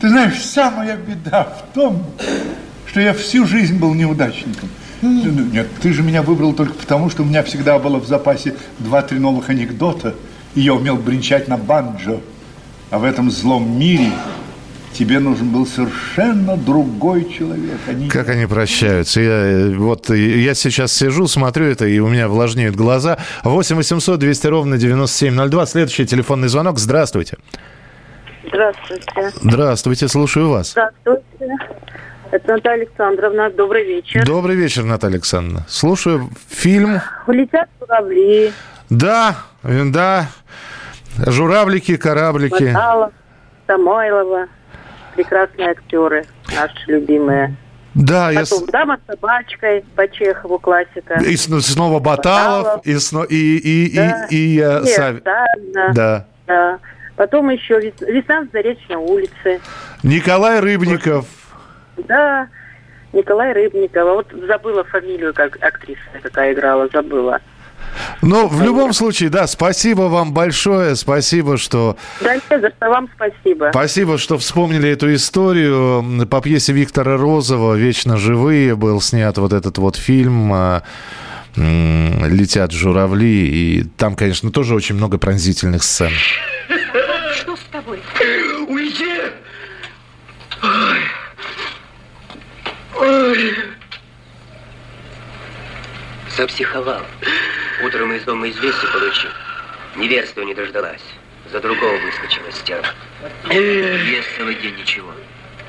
Ты 0.00 0.08
знаешь, 0.08 0.34
вся 0.34 0.70
моя 0.70 0.96
беда 0.96 1.44
в 1.44 1.74
том, 1.74 2.04
что 2.86 3.00
я 3.00 3.12
всю 3.12 3.46
жизнь 3.46 3.78
был 3.78 3.94
неудачником. 3.94 4.68
Ну, 5.02 5.30
Нет, 5.52 5.68
ты 5.82 5.92
же 5.92 6.02
меня 6.02 6.22
выбрал 6.22 6.54
только 6.54 6.72
потому, 6.74 7.10
что 7.10 7.22
у 7.22 7.26
меня 7.26 7.42
всегда 7.42 7.78
было 7.78 7.98
в 7.98 8.06
запасе 8.06 8.54
два-три 8.78 9.18
новых 9.18 9.50
анекдота, 9.50 10.14
и 10.54 10.62
я 10.62 10.74
умел 10.74 10.96
бренчать 10.96 11.48
на 11.48 11.58
банджо. 11.58 12.20
А 12.90 12.98
в 12.98 13.04
этом 13.04 13.30
злом 13.30 13.78
мире 13.78 14.10
тебе 14.96 15.18
нужен 15.18 15.50
был 15.50 15.66
совершенно 15.66 16.56
другой 16.56 17.30
человек. 17.30 17.78
а 17.86 17.92
не 17.92 18.08
Как 18.08 18.28
они 18.28 18.46
прощаются. 18.46 19.20
Я, 19.20 19.32
э, 19.32 19.74
вот 19.74 20.10
э, 20.10 20.16
я 20.16 20.54
сейчас 20.54 20.92
сижу, 20.92 21.26
смотрю 21.26 21.66
это, 21.66 21.86
и 21.86 21.98
у 21.98 22.08
меня 22.08 22.28
влажнеют 22.28 22.76
глаза. 22.76 23.18
8 23.44 23.76
800 23.76 24.18
200 24.18 24.46
ровно 24.46 24.78
9702. 24.78 25.66
Следующий 25.66 26.06
телефонный 26.06 26.48
звонок. 26.48 26.78
Здравствуйте. 26.78 27.36
Здравствуйте. 28.48 29.32
Здравствуйте, 29.42 30.08
слушаю 30.08 30.48
вас. 30.50 30.70
Здравствуйте. 30.70 31.22
Это 32.30 32.52
Наталья 32.52 32.82
Александровна. 32.82 33.50
Добрый 33.50 33.84
вечер. 33.84 34.24
Добрый 34.24 34.56
вечер, 34.56 34.84
Наталья 34.84 35.14
Александровна. 35.14 35.66
Слушаю 35.68 36.30
фильм. 36.48 37.00
Улетят 37.26 37.68
журавли. 37.80 38.52
Да, 38.88 39.36
э, 39.62 39.84
да. 39.86 40.28
Журавлики, 41.18 41.96
кораблики. 41.96 42.72
Баталов, 42.72 43.12
Самойлова. 43.66 44.46
Прекрасные 45.16 45.70
актеры, 45.70 46.24
наши 46.54 46.74
любимые. 46.86 47.56
Да, 47.94 48.30
я... 48.30 48.40
Потом 48.40 48.66
«Дама 48.66 48.98
с 48.98 49.10
собачкой» 49.10 49.82
по 49.94 50.06
Чехову 50.06 50.58
классика. 50.58 51.14
И 51.14 51.34
снова 51.36 51.98
Баталов, 51.98 52.64
Баталов. 52.64 52.86
и, 52.86 52.94
сно- 52.96 53.24
и, 53.26 53.56
и, 53.56 53.86
и, 53.86 53.96
Да. 53.96 54.26
и, 54.30 54.60
э, 54.60 54.80
И 54.82 54.86
Сав- 54.88 55.16
Оставина. 55.16 55.92
Да. 55.94 56.26
Да. 56.46 56.78
Потом 57.16 57.48
еще 57.48 57.80
«Вес- 57.80 58.00
«Весна 58.06 58.42
в 58.42 58.48
Заречной 58.52 58.96
улице». 58.96 59.60
Николай 60.02 60.60
Рыбников. 60.60 61.24
Да, 61.96 62.48
Николай 63.14 63.54
Рыбников. 63.54 63.96
А 64.06 64.12
вот 64.12 64.26
забыла 64.46 64.84
фамилию, 64.84 65.32
как 65.32 65.56
актриса 65.64 66.00
какая 66.22 66.52
играла, 66.52 66.88
забыла. 66.92 67.40
Ну, 68.22 68.48
в 68.48 68.62
любом 68.62 68.92
случае, 68.92 69.30
да, 69.30 69.46
спасибо 69.46 70.02
вам 70.02 70.32
большое, 70.32 70.96
спасибо, 70.96 71.56
что... 71.56 71.96
Да 72.20 72.34
не 72.34 72.40
за 72.60 72.70
что, 72.70 72.88
вам 72.88 73.08
спасибо. 73.14 73.70
Спасибо, 73.70 74.18
что 74.18 74.38
вспомнили 74.38 74.88
эту 74.90 75.14
историю. 75.14 76.26
По 76.28 76.40
пьесе 76.40 76.72
Виктора 76.72 77.16
Розова 77.16 77.74
«Вечно 77.74 78.16
живые» 78.16 78.76
был 78.76 79.00
снят 79.00 79.36
вот 79.38 79.52
этот 79.52 79.78
вот 79.78 79.96
фильм 79.96 80.52
а, 80.52 80.82
«Летят 81.56 82.72
журавли». 82.72 83.46
И 83.46 83.84
там, 83.96 84.16
конечно, 84.16 84.50
тоже 84.50 84.74
очень 84.74 84.94
много 84.94 85.18
пронзительных 85.18 85.82
сцен. 85.82 86.10
Что 87.36 87.56
с 87.56 87.60
тобой? 87.70 88.00
Уйди! 88.68 89.20
Ой. 90.62 91.00
Ой. 92.98 93.54
Запсиховал. 96.36 97.00
Утром 97.84 98.12
из 98.14 98.22
дома 98.22 98.48
известие 98.48 98.90
получил. 98.90 99.30
Неверства 99.96 100.42
не 100.42 100.54
дождалась. 100.54 101.02
За 101.52 101.60
другого 101.60 101.98
выскочила 101.98 102.50
стерва. 102.50 102.88
Есть 103.50 104.28
целый 104.36 104.54
день 104.56 104.76
ничего. 104.76 105.12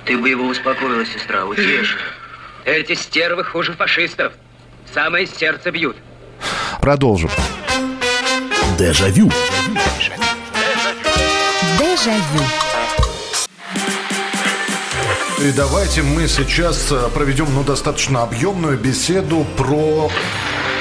Ты 0.05 0.17
бы 0.17 0.29
его 0.29 0.45
успокоила, 0.45 1.05
сестра, 1.05 1.45
утешила. 1.45 2.01
Эти 2.65 2.93
стервы 2.93 3.43
хуже 3.43 3.73
фашистов. 3.73 4.33
Самое 4.93 5.27
сердце 5.27 5.69
бьют. 5.71 5.97
Продолжим. 6.81 7.29
Дежавю. 8.77 9.29
Дежавю. 11.77 12.43
И 15.39 15.51
давайте 15.51 16.01
мы 16.01 16.27
сейчас 16.27 16.91
э, 16.91 17.09
проведем 17.13 17.53
ну, 17.53 17.63
достаточно 17.63 18.23
объемную 18.23 18.77
беседу 18.77 19.45
про... 19.55 20.09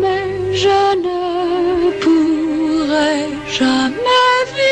Mais 0.00 0.54
je 0.54 0.78
ne 1.04 1.90
pourrai 2.00 3.16
jamais 3.50 4.34
vivre 4.54 4.63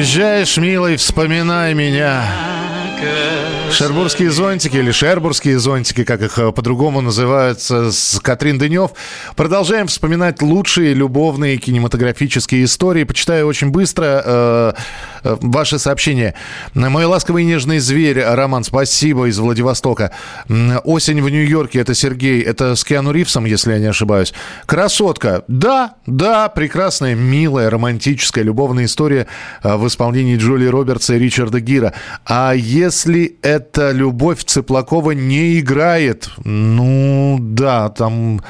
Уезжаешь, 0.00 0.56
милый, 0.56 0.96
вспоминай 0.96 1.74
меня. 1.74 2.24
Шербургские 3.70 4.30
зонтики 4.30 4.76
или 4.76 4.90
шербургские 4.90 5.58
зонтики, 5.58 6.04
как 6.04 6.20
их 6.22 6.38
э, 6.38 6.52
по-другому 6.52 7.00
называются, 7.00 7.92
с 7.92 8.18
Катрин 8.20 8.58
Дынев. 8.58 8.90
Продолжаем 9.36 9.86
вспоминать 9.86 10.42
лучшие 10.42 10.92
любовные 10.92 11.56
кинематографические 11.56 12.64
истории. 12.64 13.04
Почитаю 13.04 13.46
очень 13.46 13.70
быстро 13.70 14.22
э, 14.24 14.72
э, 15.22 15.36
ваши 15.40 15.78
сообщения. 15.78 16.34
Мой 16.74 17.04
ласковый 17.04 17.44
и 17.44 17.46
нежный 17.46 17.78
зверь, 17.78 18.20
Роман, 18.22 18.64
спасибо, 18.64 19.28
из 19.28 19.38
Владивостока. 19.38 20.10
Осень 20.84 21.22
в 21.22 21.28
Нью-Йорке, 21.30 21.80
это 21.80 21.94
Сергей, 21.94 22.42
это 22.42 22.74
с 22.74 22.84
Киану 22.84 23.12
Ривзом, 23.12 23.44
если 23.44 23.72
я 23.72 23.78
не 23.78 23.86
ошибаюсь. 23.86 24.34
Красотка, 24.66 25.44
да, 25.48 25.94
да, 26.06 26.48
прекрасная, 26.48 27.14
милая, 27.14 27.70
романтическая, 27.70 28.44
любовная 28.44 28.86
история 28.86 29.26
э, 29.62 29.76
в 29.76 29.86
исполнении 29.86 30.36
Джули 30.36 30.66
Робертса 30.66 31.14
и 31.14 31.18
Ричарда 31.18 31.60
Гира. 31.60 31.94
А 32.26 32.52
если 32.52 33.38
эта 33.60 33.90
любовь 33.90 34.42
Цыплакова 34.44 35.10
не 35.10 35.60
играет, 35.60 36.30
ну 36.44 37.36
да, 37.40 37.90
там... 37.90 38.40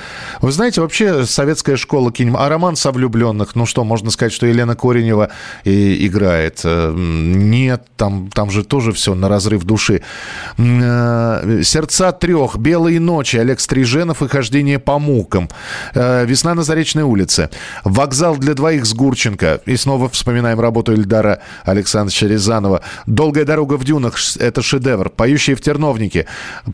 Вы 0.40 0.52
знаете, 0.52 0.80
вообще 0.80 1.26
советская 1.26 1.76
школа 1.76 2.12
кинем... 2.12 2.36
А 2.36 2.48
роман 2.48 2.76
со 2.76 2.92
влюбленных, 2.92 3.56
ну 3.56 3.66
что, 3.66 3.82
можно 3.82 4.10
сказать, 4.10 4.32
что 4.32 4.46
Елена 4.46 4.76
Коренева 4.76 5.30
и 5.64 6.06
играет? 6.06 6.60
Э, 6.62 6.94
Нет, 6.94 7.86
там, 7.96 8.30
там 8.32 8.50
же 8.50 8.62
тоже 8.62 8.92
все 8.92 9.14
на 9.14 9.28
разрыв 9.28 9.64
души. 9.64 10.02
Э, 10.58 11.60
«Сердца 11.64 12.12
трех», 12.12 12.56
«Белые 12.56 13.00
ночи», 13.00 13.36
Олег 13.36 13.58
Стриженов 13.58 14.22
и 14.22 14.28
«Хождение 14.28 14.78
по 14.78 14.98
мукам», 14.98 15.48
Э, 15.94 16.24
«Весна 16.24 16.54
на 16.54 16.62
Заречной 16.62 17.02
улице», 17.02 17.50
«Вокзал 17.84 18.36
для 18.36 18.54
двоих» 18.54 18.86
с 18.86 18.94
Гурченко. 18.94 19.60
И 19.66 19.76
снова 19.76 20.08
вспоминаем 20.08 20.60
работу 20.60 20.92
Ильдара 20.92 21.40
Александровича 21.64 22.28
Рязанова. 22.28 22.82
«Долгая 23.06 23.44
дорога 23.44 23.74
в 23.74 23.84
дюнах»— 23.84 24.14
это 24.38 24.62
шедевр. 24.62 24.99
«Поющие 25.08 25.56
в 25.56 25.60
терновнике», 25.60 26.26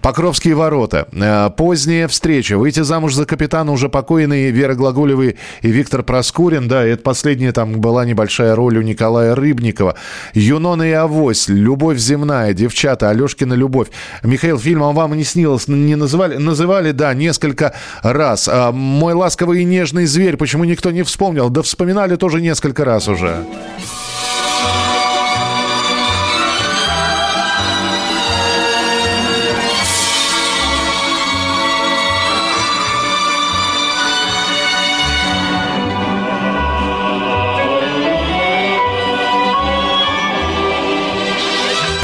«Покровские 0.02 0.54
ворота», 0.54 1.06
э, 1.12 1.50
«Поздняя 1.56 2.08
встреча», 2.08 2.58
«Выйти 2.58 2.80
замуж 2.80 3.14
за 3.14 3.24
капитана» 3.24 3.72
уже 3.72 3.88
покойные 3.88 4.50
Вера 4.50 4.74
Глаголева 4.74 5.22
и 5.22 5.36
Виктор 5.62 6.02
Проскурин. 6.02 6.68
Да, 6.68 6.84
это 6.84 7.02
последняя 7.02 7.52
там 7.52 7.80
была 7.80 8.04
небольшая 8.04 8.54
роль 8.54 8.78
у 8.78 8.82
Николая 8.82 9.34
Рыбникова. 9.34 9.96
«Юнона 10.34 10.82
и 10.82 10.92
Авось», 10.92 11.48
«Любовь 11.48 11.98
земная», 11.98 12.52
«Девчата», 12.52 13.10
«Алешкина 13.10 13.54
любовь». 13.54 13.88
Михаил, 14.22 14.58
фильмом 14.58 14.94
вам 14.94 15.14
не 15.14 15.24
снилось, 15.24 15.68
не 15.68 15.94
называли? 15.96 16.36
Называли, 16.36 16.92
да, 16.92 17.14
несколько 17.14 17.74
раз. 18.02 18.48
А, 18.50 18.72
«Мой 18.72 19.14
ласковый 19.14 19.62
и 19.62 19.64
нежный 19.64 20.06
зверь», 20.06 20.36
почему 20.36 20.64
никто 20.64 20.90
не 20.90 21.02
вспомнил? 21.02 21.50
Да 21.50 21.62
вспоминали 21.62 22.16
тоже 22.16 22.40
несколько 22.40 22.84
раз 22.84 23.08
уже. 23.08 23.44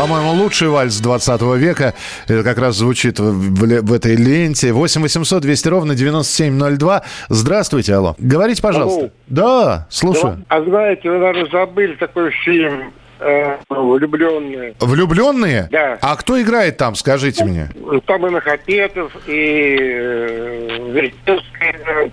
По-моему, 0.03 0.33
лучший 0.33 0.67
вальс 0.67 0.99
20 0.99 1.43
века. 1.59 1.95
Это 2.27 2.43
как 2.43 2.59
раз 2.59 2.75
звучит 2.75 3.21
в, 3.21 3.31
в 3.31 3.83
в 3.83 3.93
этой 3.93 4.17
ленте. 4.17 4.73
8 4.73 5.01
800 5.01 5.41
200 5.41 5.69
ровно 5.69 5.95
9702. 5.95 7.03
Здравствуйте, 7.29 7.95
алло. 7.95 8.17
Говорите, 8.19 8.61
пожалуйста. 8.61 8.99
Алло. 8.99 9.11
Да, 9.29 9.87
слушаю. 9.91 10.45
А 10.49 10.61
знаете, 10.61 11.09
вы, 11.09 11.19
наверное, 11.19 11.49
забыли 11.53 11.95
такой 11.95 12.33
фильм 12.45 12.93
э, 13.21 13.59
«Влюбленные». 13.69 14.75
Влюбленные? 14.81 15.69
Да. 15.71 15.99
А 16.03 16.17
кто 16.17 16.43
играет 16.43 16.79
там, 16.79 16.97
скажите 16.97 17.45
мне? 17.45 17.69
Там 18.05 18.27
и 18.27 18.31
Нахапетов, 18.31 19.13
и 19.29 19.77
э, 19.79 20.91
Веретенская 20.91 21.77
играет. 21.81 22.13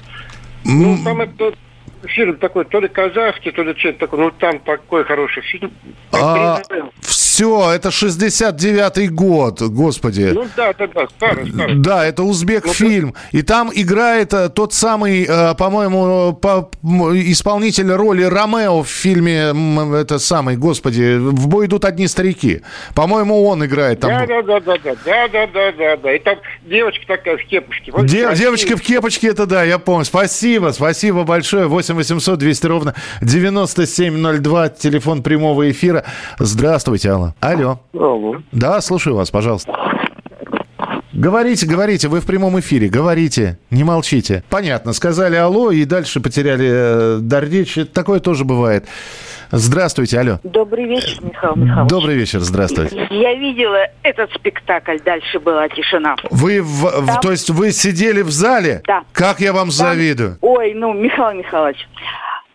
Ну, 0.64 0.96
там 1.04 1.22
это 1.22 1.54
фильм 2.04 2.38
такой, 2.38 2.66
то 2.66 2.80
ли 2.80 2.88
казахский, 2.88 3.52
то 3.52 3.64
ли 3.64 3.74
что-то 3.76 4.00
такое. 4.00 4.20
Ну, 4.26 4.32
там 4.32 4.60
такой 4.60 5.06
хороший 5.06 5.42
фильм. 5.42 5.72
А, 6.12 6.62
все, 7.40 7.72
это 7.72 7.88
69-й 7.88 9.08
год, 9.08 9.62
господи. 9.62 10.32
Ну, 10.34 10.46
да, 10.58 10.74
да, 10.78 10.88
да, 10.88 11.08
старый, 11.16 11.50
старый. 11.50 11.76
Да, 11.76 12.06
это 12.06 12.24
узбек 12.24 12.68
фильм. 12.68 13.14
И 13.32 13.44
там 13.44 13.72
играет 13.74 14.34
э, 14.34 14.50
тот 14.50 14.74
самый, 14.74 15.24
э, 15.26 15.56
по-моему, 15.56 16.34
по- 16.34 16.70
исполнитель 16.84 17.90
роли 17.94 18.24
Ромео 18.24 18.84
в 18.84 18.90
фильме, 18.90 19.54
это 19.98 20.20
самый, 20.20 20.58
господи, 20.58 21.16
в 21.18 21.48
бой 21.48 21.68
идут 21.68 21.86
одни 21.86 22.08
старики. 22.10 22.62
По-моему, 22.94 23.46
он 23.46 23.64
играет 23.66 24.02
там. 24.02 24.10
Да, 24.12 24.26
да, 24.28 24.42
да, 24.42 24.60
да, 24.60 24.76
да, 24.84 24.96
да, 25.06 25.28
да, 25.30 25.48
да, 25.48 25.72
да, 25.72 25.98
да. 25.98 26.14
И 26.14 26.20
там 26.20 26.36
девочка 26.66 27.06
такая 27.08 27.38
в 27.38 27.46
кепушке. 27.46 27.94
Вот 27.94 28.06
Де- 28.06 28.24
красивая. 28.26 28.36
девочка 28.36 28.76
в 28.76 28.82
кепочке, 28.82 29.28
это 29.30 29.46
да, 29.46 29.64
я 29.64 29.80
помню. 29.80 30.04
Спасибо, 30.04 30.72
спасибо 30.74 31.24
большое. 31.24 31.68
8 31.68 31.96
800 31.96 32.38
200 32.38 32.66
ровно 32.68 32.96
9702, 33.22 34.70
телефон 34.70 35.24
прямого 35.24 35.72
эфира. 35.72 36.04
Здравствуйте, 36.38 37.12
Алла. 37.12 37.29
Алло. 37.40 37.80
Алло. 37.94 38.36
Да, 38.52 38.80
слушаю 38.82 39.16
вас, 39.16 39.30
пожалуйста. 39.32 39.74
Говорите, 41.14 41.66
говорите, 41.68 42.08
вы 42.08 42.22
в 42.22 42.26
прямом 42.26 42.60
эфире, 42.62 42.88
говорите, 42.88 43.58
не 43.72 43.84
молчите. 43.84 44.44
Понятно, 44.50 44.94
сказали 44.94 45.36
алло 45.36 45.70
и 45.72 45.84
дальше 45.84 46.22
потеряли 46.22 46.70
э, 46.72 47.18
дар 47.20 47.44
речи. 47.44 47.84
Такое 47.84 48.20
тоже 48.22 48.46
бывает. 48.46 48.86
Здравствуйте, 49.52 50.20
алло. 50.20 50.40
Добрый 50.44 50.86
вечер, 50.86 51.22
Михаил 51.22 51.56
Михайлович. 51.58 51.90
Добрый 51.90 52.16
вечер, 52.16 52.40
здравствуйте. 52.40 53.08
Я 53.10 53.34
видела 53.34 53.88
этот 54.04 54.32
спектакль, 54.34 54.98
дальше 55.04 55.40
была 55.40 55.68
тишина. 55.68 56.16
Вы, 56.30 56.62
в- 56.62 56.84
в- 57.02 57.20
то 57.20 57.32
есть 57.32 57.50
вы 57.50 57.72
сидели 57.72 58.22
в 58.22 58.30
зале? 58.30 58.82
Да. 58.88 59.04
Как 59.12 59.42
я 59.42 59.52
вам 59.52 59.70
Там- 59.70 59.72
завидую. 59.72 60.38
Ой, 60.40 60.74
ну, 60.74 60.94
Михаил 60.94 61.38
Михайлович, 61.38 61.86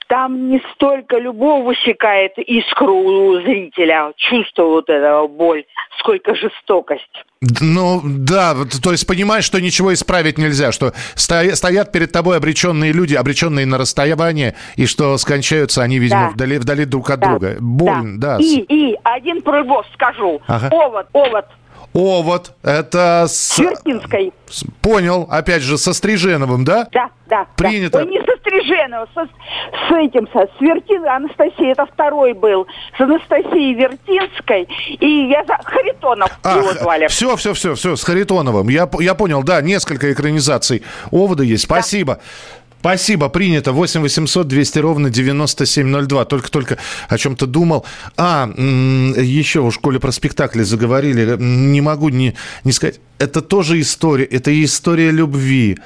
там 0.09 0.49
не 0.51 0.63
столько 0.75 1.19
любовь 1.19 1.65
высекает 1.65 2.33
искру 2.39 2.95
у 2.97 3.41
зрителя, 3.43 4.13
чувство 4.17 4.65
вот 4.65 4.89
этого 4.89 5.27
боль, 5.27 5.65
сколько 5.99 6.35
жестокость. 6.35 7.25
Ну, 7.61 8.01
да, 8.05 8.55
то 8.83 8.93
есть 8.93 9.07
понимаешь, 9.07 9.45
что 9.45 9.61
ничего 9.61 9.93
исправить 9.93 10.39
нельзя, 10.39 10.73
что 10.73 10.93
стоя- 11.15 11.55
стоят 11.55 11.93
перед 11.93 12.11
тобой 12.13 12.37
обреченные 12.39 12.93
люди, 12.93 13.15
обреченные 13.15 13.67
на 13.67 13.77
расстояние, 13.79 14.55
и 14.77 14.87
что 14.87 15.19
скончаются 15.19 15.83
они, 15.83 15.99
видимо, 15.99 16.29
Да. 16.29 16.31
вдали, 16.31 16.59
вдали 16.59 16.85
друг 16.87 17.11
от 17.11 17.21
Да, 17.21 17.27
друга. 17.31 17.57
Больно, 17.61 18.19
да. 18.19 18.39
И, 18.41 18.61
и 18.69 18.97
один 19.03 19.43
прибор 19.43 19.85
скажу. 19.93 20.41
Ага. 20.47 20.69
Овод, 20.71 21.07
овод. 21.13 21.45
О, 21.95 22.23
вот, 22.23 22.55
это 22.65 23.27
с... 23.29 23.55
Чертинской. 23.55 24.33
Понял, 24.83 25.29
опять 25.31 25.63
же, 25.63 25.79
со 25.79 25.93
Стриженовым, 25.93 26.65
да? 26.65 26.89
Да, 26.91 27.09
да. 27.27 27.47
Принято. 27.57 27.99
Да. 27.99 28.05
Ой, 28.05 28.11
не 28.11 28.19
со 28.19 28.37
Стриженова, 28.41 29.09
со, 29.15 29.27
с 29.27 29.93
этим, 29.93 30.29
со 30.33 30.49
Свертин, 30.59 31.07
Анастасия, 31.07 31.71
это 31.71 31.87
второй 31.87 32.33
был, 32.33 32.67
с 32.99 33.01
Анастасией 33.01 33.75
Вертинской, 33.75 34.69
и 34.99 35.29
я 35.29 35.45
за 35.45 35.57
Харитонов 35.65 36.31
его 36.45 36.73
звали. 36.73 37.07
все, 37.07 37.37
все, 37.37 37.55
все, 37.55 37.77
все, 37.77 37.95
с 37.95 38.03
Харитоновым. 38.03 38.69
Я, 38.69 38.89
я 38.99 39.15
понял, 39.15 39.45
да, 39.45 39.61
несколько 39.61 40.13
экранизаций 40.13 40.83
Овода 41.13 41.45
есть. 41.45 41.63
Спасибо. 41.63 42.19
Спасибо, 42.85 43.31
принято. 43.31 43.73
8 43.73 44.03
800 44.03 44.47
200 44.47 44.79
ровно 44.81 45.09
9702. 45.09 46.25
Только-только 46.27 46.77
о 47.09 47.17
чем-то 47.17 47.47
думал. 47.47 47.87
А, 48.19 48.47
еще 48.47 49.63
в 49.63 49.73
школе 49.73 49.99
про 49.99 50.13
спектакли 50.13 50.65
заговорили. 50.65 51.35
Не 51.39 51.81
могу 51.81 52.11
не, 52.11 52.35
не 52.63 52.73
сказать. 52.73 53.01
Это 53.19 53.41
тоже 53.41 53.81
история. 53.81 54.27
Это 54.27 54.51
и 54.51 54.65
история 54.65 55.13
любви. 55.13 55.79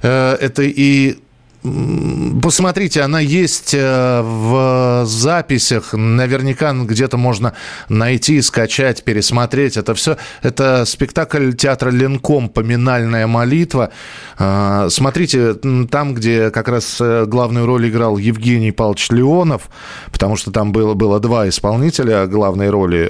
Э, 0.00 0.38
Это 0.40 0.62
и 0.62 1.18
Посмотрите, 1.62 3.02
она 3.02 3.18
есть 3.18 3.74
э, 3.74 4.20
в 4.22 5.04
записях. 5.06 5.92
Наверняка 5.92 6.72
где-то 6.72 7.16
можно 7.16 7.52
найти, 7.88 8.40
скачать, 8.42 9.02
пересмотреть. 9.02 9.76
Это 9.76 9.94
все. 9.94 10.18
Это 10.42 10.84
спектакль 10.84 11.52
театра 11.52 11.90
Ленком 11.90 12.48
«Поминальная 12.48 13.26
молитва». 13.26 13.90
Э, 14.38 14.86
Смотрите, 14.88 15.54
там, 15.90 16.14
где 16.14 16.50
как 16.50 16.68
раз 16.68 16.98
э, 17.00 17.24
главную 17.26 17.66
роль 17.66 17.88
играл 17.88 18.18
Евгений 18.18 18.70
Павлович 18.70 19.10
Леонов, 19.10 19.68
потому 20.12 20.36
что 20.36 20.52
там 20.52 20.70
было, 20.70 20.94
было 20.94 21.18
два 21.18 21.48
исполнителя 21.48 22.26
главной 22.26 22.70
роли. 22.70 23.08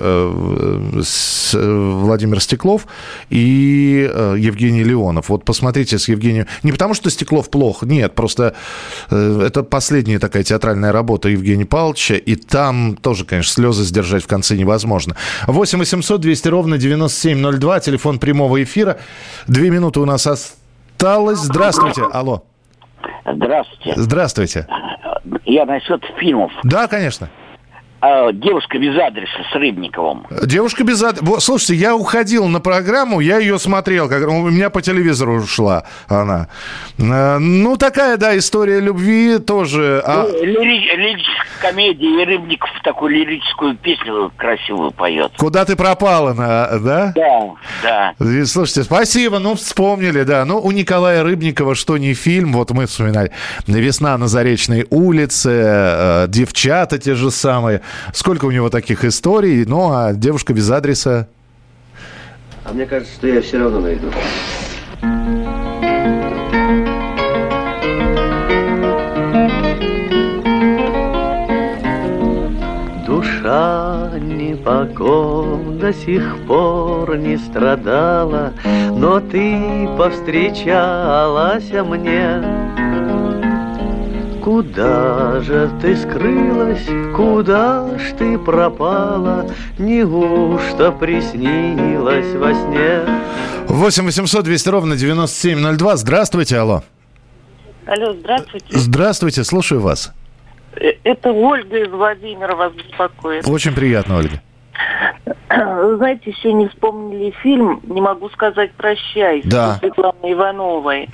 Владимир 1.53 2.41
Стеклов 2.41 2.87
и 3.31 4.11
Евгений 4.37 4.85
Леонов. 4.85 5.29
Вот 5.29 5.45
посмотрите 5.45 5.99
с 5.99 6.09
Евгением. 6.09 6.47
Не 6.63 6.73
потому, 6.73 6.95
что 6.95 7.11
Стеклов 7.11 7.51
плох, 7.51 7.83
нет, 7.83 8.15
просто 8.15 8.38
э, 9.11 9.43
это 9.47 9.62
последняя 9.62 10.18
такая 10.18 10.43
театральная 10.43 10.93
работа 10.93 11.28
Евгения 11.28 11.66
Павловича, 11.66 12.14
и 12.14 12.36
там 12.36 12.97
тоже, 12.97 13.24
конечно, 13.24 13.53
слезы 13.53 13.84
сдержать 13.84 14.24
в 14.24 14.26
конце 14.26 14.57
невозможно. 14.57 15.16
8 15.47 15.78
800 15.78 16.20
200 16.20 16.49
ровно 16.49 16.78
9702, 16.78 17.80
телефон 17.80 18.18
прямого 18.18 18.62
эфира. 18.62 18.99
Две 19.47 19.70
минуты 19.70 20.01
у 20.01 20.05
нас 20.05 20.26
осталось. 20.26 21.39
Здравствуйте. 21.39 22.03
Алло. 22.12 22.45
Здравствуйте. 23.24 23.93
Здравствуйте. 23.97 24.66
Я 25.45 25.66
насчет 25.66 26.03
фильмов. 26.18 26.53
Да, 26.62 26.86
конечно. 26.89 27.28
А, 28.01 28.31
Девушка 28.33 28.79
без 28.79 28.97
адреса 28.97 29.33
с 29.51 29.55
Рыбниковым. 29.57 30.27
Девушка 30.45 30.85
без 30.85 31.03
ад- 31.03 31.21
Во, 31.21 31.41
Слушайте, 31.41 31.75
я 31.75 31.97
уходил 31.97 32.47
на 32.47 32.61
программу, 32.61 33.19
я 33.19 33.39
ее 33.39 33.59
смотрел, 33.59 34.09
как 34.09 34.27
у 34.29 34.49
меня 34.51 34.71
по 34.71 34.81
телевизору 34.83 35.45
шла 35.47 35.85
она. 36.07 36.47
Э, 36.99 37.39
Ну, 37.39 37.77
такая, 37.77 38.17
да, 38.17 38.37
история 38.39 38.79
любви 38.81 39.39
тоже. 39.39 40.01
А- 40.07 40.23
Ну, 40.31 40.45
лири- 40.45 40.95
лирическая 40.97 41.35
комедия, 41.61 42.23
и 42.23 42.25
Рыбников 42.25 42.71
такую 42.85 43.11
лирическую 43.15 43.77
песню 43.77 44.31
красивую 44.37 44.93
поет. 44.93 45.33
Куда 45.37 45.65
ты 45.65 45.75
пропала, 45.75 46.33
на- 46.35 46.79
да? 46.79 47.13
Да, 47.17 47.41
да. 47.83 48.25
И, 48.25 48.45
Слушайте, 48.45 48.85
спасибо, 48.85 49.41
ну 49.41 49.57
вспомнили, 49.57 50.23
да. 50.23 50.45
Ну, 50.45 50.61
у 50.61 50.71
Николая 50.71 51.25
Рыбникова 51.25 51.75
что 51.75 51.99
не 51.99 52.15
фильм, 52.15 52.53
вот 52.53 52.71
мы 52.71 52.87
вспоминали. 52.87 53.33
«Весна 53.67 54.17
на 54.19 54.29
Заречной 54.29 54.87
улице», 54.91 55.51
э, 55.53 56.27
«Девчата» 56.29 56.99
те 56.99 57.15
же 57.17 57.31
самые. 57.33 57.81
Сколько 58.12 58.47
у 58.47 58.51
него 58.51 58.70
таких 58.70 59.05
историй, 59.05 59.64
ну, 59.64 59.93
а 59.93 60.12
«Девушка 60.12 60.53
без 60.53 60.70
адреса» 60.70 61.28
А 62.68 62.72
мне 62.74 62.84
кажется, 62.84 63.14
что 63.14 63.26
я 63.28 63.41
все 63.41 63.59
равно 63.59 63.80
найду. 63.80 64.11
Душа 73.07 74.11
непоком 74.20 75.78
до 75.78 75.95
сих 75.95 76.36
пор 76.47 77.16
не 77.16 77.39
страдала, 77.39 78.53
Но 78.93 79.18
ты 79.20 79.89
повстречалась 79.97 81.70
мне. 81.72 82.98
Куда 84.49 85.43
же 85.43 85.71
ты 85.79 85.95
скрылась, 85.95 86.87
куда 87.15 87.99
ж 87.99 88.15
ты 88.19 88.39
пропала, 88.39 89.47
Неужто 89.77 90.91
приснилась 90.91 92.35
во 92.35 92.55
сне? 92.55 93.03
8 93.69 94.07
800 94.07 94.45
200 94.45 94.69
ровно 94.71 94.97
9702. 94.97 95.97
Здравствуйте, 95.97 96.57
алло. 96.57 96.83
Алло, 97.85 98.15
здравствуйте. 98.15 98.67
Здравствуйте, 98.71 99.45
слушаю 99.45 99.83
вас. 99.83 100.15
Э, 100.77 100.93
Это 101.05 101.31
Ольга 101.31 101.85
из 101.85 101.91
Владимира 101.91 102.57
вас 102.57 102.73
беспокоит. 102.73 103.47
Очень 103.47 103.75
приятно, 103.75 104.17
Ольга. 104.17 104.41
Знаете, 105.49 106.31
еще 106.31 106.53
не 106.53 106.68
вспомнили 106.68 107.31
фильм 107.43 107.81
«Не 107.85 108.01
могу 108.01 108.29
сказать 108.31 108.72
прощай» 108.72 109.43
Да. 109.45 109.74
с 109.74 109.79
Светланой 109.79 110.33
Ивановой. 110.33 111.09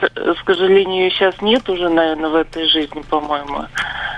К 0.00 0.34
к 0.34 0.54
сожалению, 0.54 1.04
ее 1.04 1.10
сейчас 1.10 1.40
нет 1.42 1.68
уже, 1.68 1.88
наверное, 1.88 2.30
в 2.30 2.34
этой 2.34 2.66
жизни, 2.68 3.02
по-моему. 3.08 3.66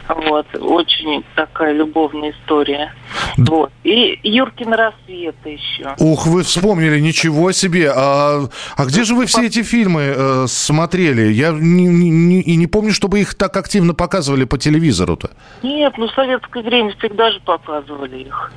Вот. 0.08 0.46
Очень 0.54 1.24
такая 1.34 1.72
любовная 1.72 2.30
история. 2.30 2.92
Вот. 3.36 3.70
И 3.84 4.18
Юркин 4.22 4.72
рассвет 4.74 5.34
еще. 5.44 5.94
Ух, 5.98 6.26
вы 6.26 6.42
вспомнили, 6.42 7.00
ничего 7.00 7.52
себе. 7.52 7.90
А, 7.94 8.48
а 8.76 8.84
где 8.84 9.04
же 9.04 9.14
вы 9.14 9.26
все 9.26 9.46
эти 9.46 9.62
фильмы 9.62 10.12
э, 10.14 10.44
смотрели? 10.48 11.32
Я 11.32 11.50
не, 11.52 11.86
не- 11.86 12.40
и 12.42 12.56
не 12.56 12.66
помню, 12.66 12.92
чтобы 12.92 13.20
их 13.20 13.34
так 13.34 13.56
активно 13.56 13.94
показывали 13.94 14.44
по 14.44 14.58
телевизору-то. 14.58 15.30
Нет, 15.62 15.94
ну 15.96 16.08
в 16.08 16.12
советское 16.12 16.62
время 16.62 16.94
всегда 16.98 17.30
же 17.30 17.40
показывали 17.40 18.18
их. 18.18 18.52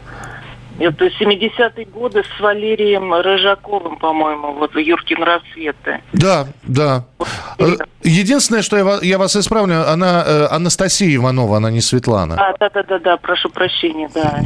Это 0.80 1.06
70-е 1.06 1.86
годы 1.86 2.24
с 2.24 2.40
Валерием 2.40 3.14
Рыжаковым, 3.14 3.98
по-моему, 3.98 4.54
вот 4.54 4.76
Юркин 4.76 5.24
рассветы. 5.24 6.02
Да, 6.14 6.48
да. 6.64 7.06
Э, 7.60 7.76
Единственное, 8.04 8.62
что 8.62 8.78
я, 8.78 9.00
я 9.02 9.18
вас 9.18 9.36
исправлю, 9.36 9.90
она 9.90 10.24
э, 10.26 10.48
Анастасия 10.52 11.16
Иванова, 11.16 11.58
она 11.58 11.72
не 11.72 11.82
Светлана. 11.82 12.36
А, 12.36 12.54
да-да-да-да, 12.60 13.18
прошу 13.18 13.50
прощения, 13.50 14.10
да. 14.14 14.42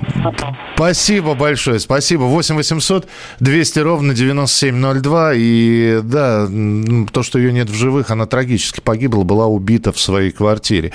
Спасибо 0.76 1.34
большое, 1.34 1.80
спасибо. 1.80 2.24
8 2.24 2.56
800 2.56 3.08
200 3.40 3.80
ровно 3.80 4.14
9702. 4.14 5.32
И 5.36 6.00
да, 6.04 6.48
то, 7.12 7.24
что 7.24 7.38
ее 7.38 7.52
нет 7.52 7.70
в 7.70 7.76
живых, 7.76 8.12
она 8.12 8.28
трагически 8.28 8.80
погибла, 8.80 9.24
была 9.24 9.48
убита 9.48 9.92
в 9.92 10.00
своей 10.00 10.32
квартире. 10.32 10.94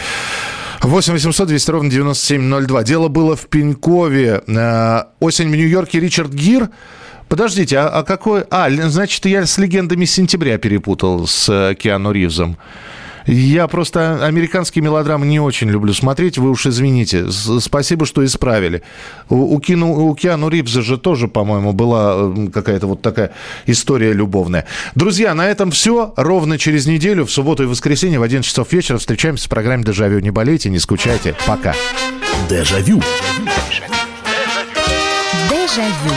8 0.85 1.15
800 1.15 1.49
200 1.49 1.71
ровно 1.71 1.91
9702. 1.91 2.83
Дело 2.83 3.09
было 3.09 3.37
в 3.37 3.47
Пенькове. 3.47 4.43
Э, 4.47 5.05
Осень 5.19 5.51
в 5.51 5.57
Нью-Йорке. 5.57 5.99
Ричард 5.99 6.33
Гир. 6.33 6.69
Подождите, 7.29 7.79
а, 7.79 7.89
а 7.89 8.03
какой... 8.03 8.43
А, 8.51 8.69
значит, 8.71 9.25
я 9.25 9.47
с 9.47 9.57
легендами 9.57 10.05
сентября 10.05 10.59
перепутал 10.59 11.27
с 11.27 11.49
э, 11.49 11.75
Киану 11.75 12.13
Ривзом. 12.13 12.59
Я 13.27 13.69
просто 13.69 14.25
американские 14.25 14.83
мелодрамы 14.85 15.27
не 15.27 15.41
очень 15.41 15.71
люблю 15.71 15.95
смотреть, 15.95 16.37
вы 16.39 16.51
уж 16.51 16.67
извините. 16.67 17.31
Спасибо, 17.31 18.05
что 18.05 18.25
исправили. 18.25 18.83
У, 19.29 19.55
у, 19.55 19.61
Кину- 19.61 20.09
у 20.09 20.15
Киану 20.15 20.49
Ривза 20.49 20.83
же 20.83 20.99
тоже, 20.99 21.29
по-моему, 21.29 21.73
была 21.73 22.33
какая-то 22.53 22.87
вот 22.87 23.03
такая 23.03 23.33
история 23.67 24.13
любовная. 24.13 24.67
Друзья, 24.95 25.35
на 25.35 25.47
этом 25.49 25.71
все. 25.71 26.13
Ровно 26.17 26.59
через 26.59 26.87
неделю, 26.87 27.25
в 27.25 27.31
субботу 27.31 27.63
и 27.63 27.67
воскресенье 27.67 28.19
в 28.19 28.23
11 28.23 28.49
часов 28.49 28.73
вечера 28.73 28.99
встречаемся 28.99 29.47
в 29.47 29.49
программе 29.49 29.85
«Дежавю». 29.85 30.19
Не 30.21 30.31
болейте, 30.31 30.69
не 30.69 30.79
скучайте. 30.79 31.35
Пока. 31.47 31.75
Дежавю. 32.49 33.01
Дежавю. 35.51 36.15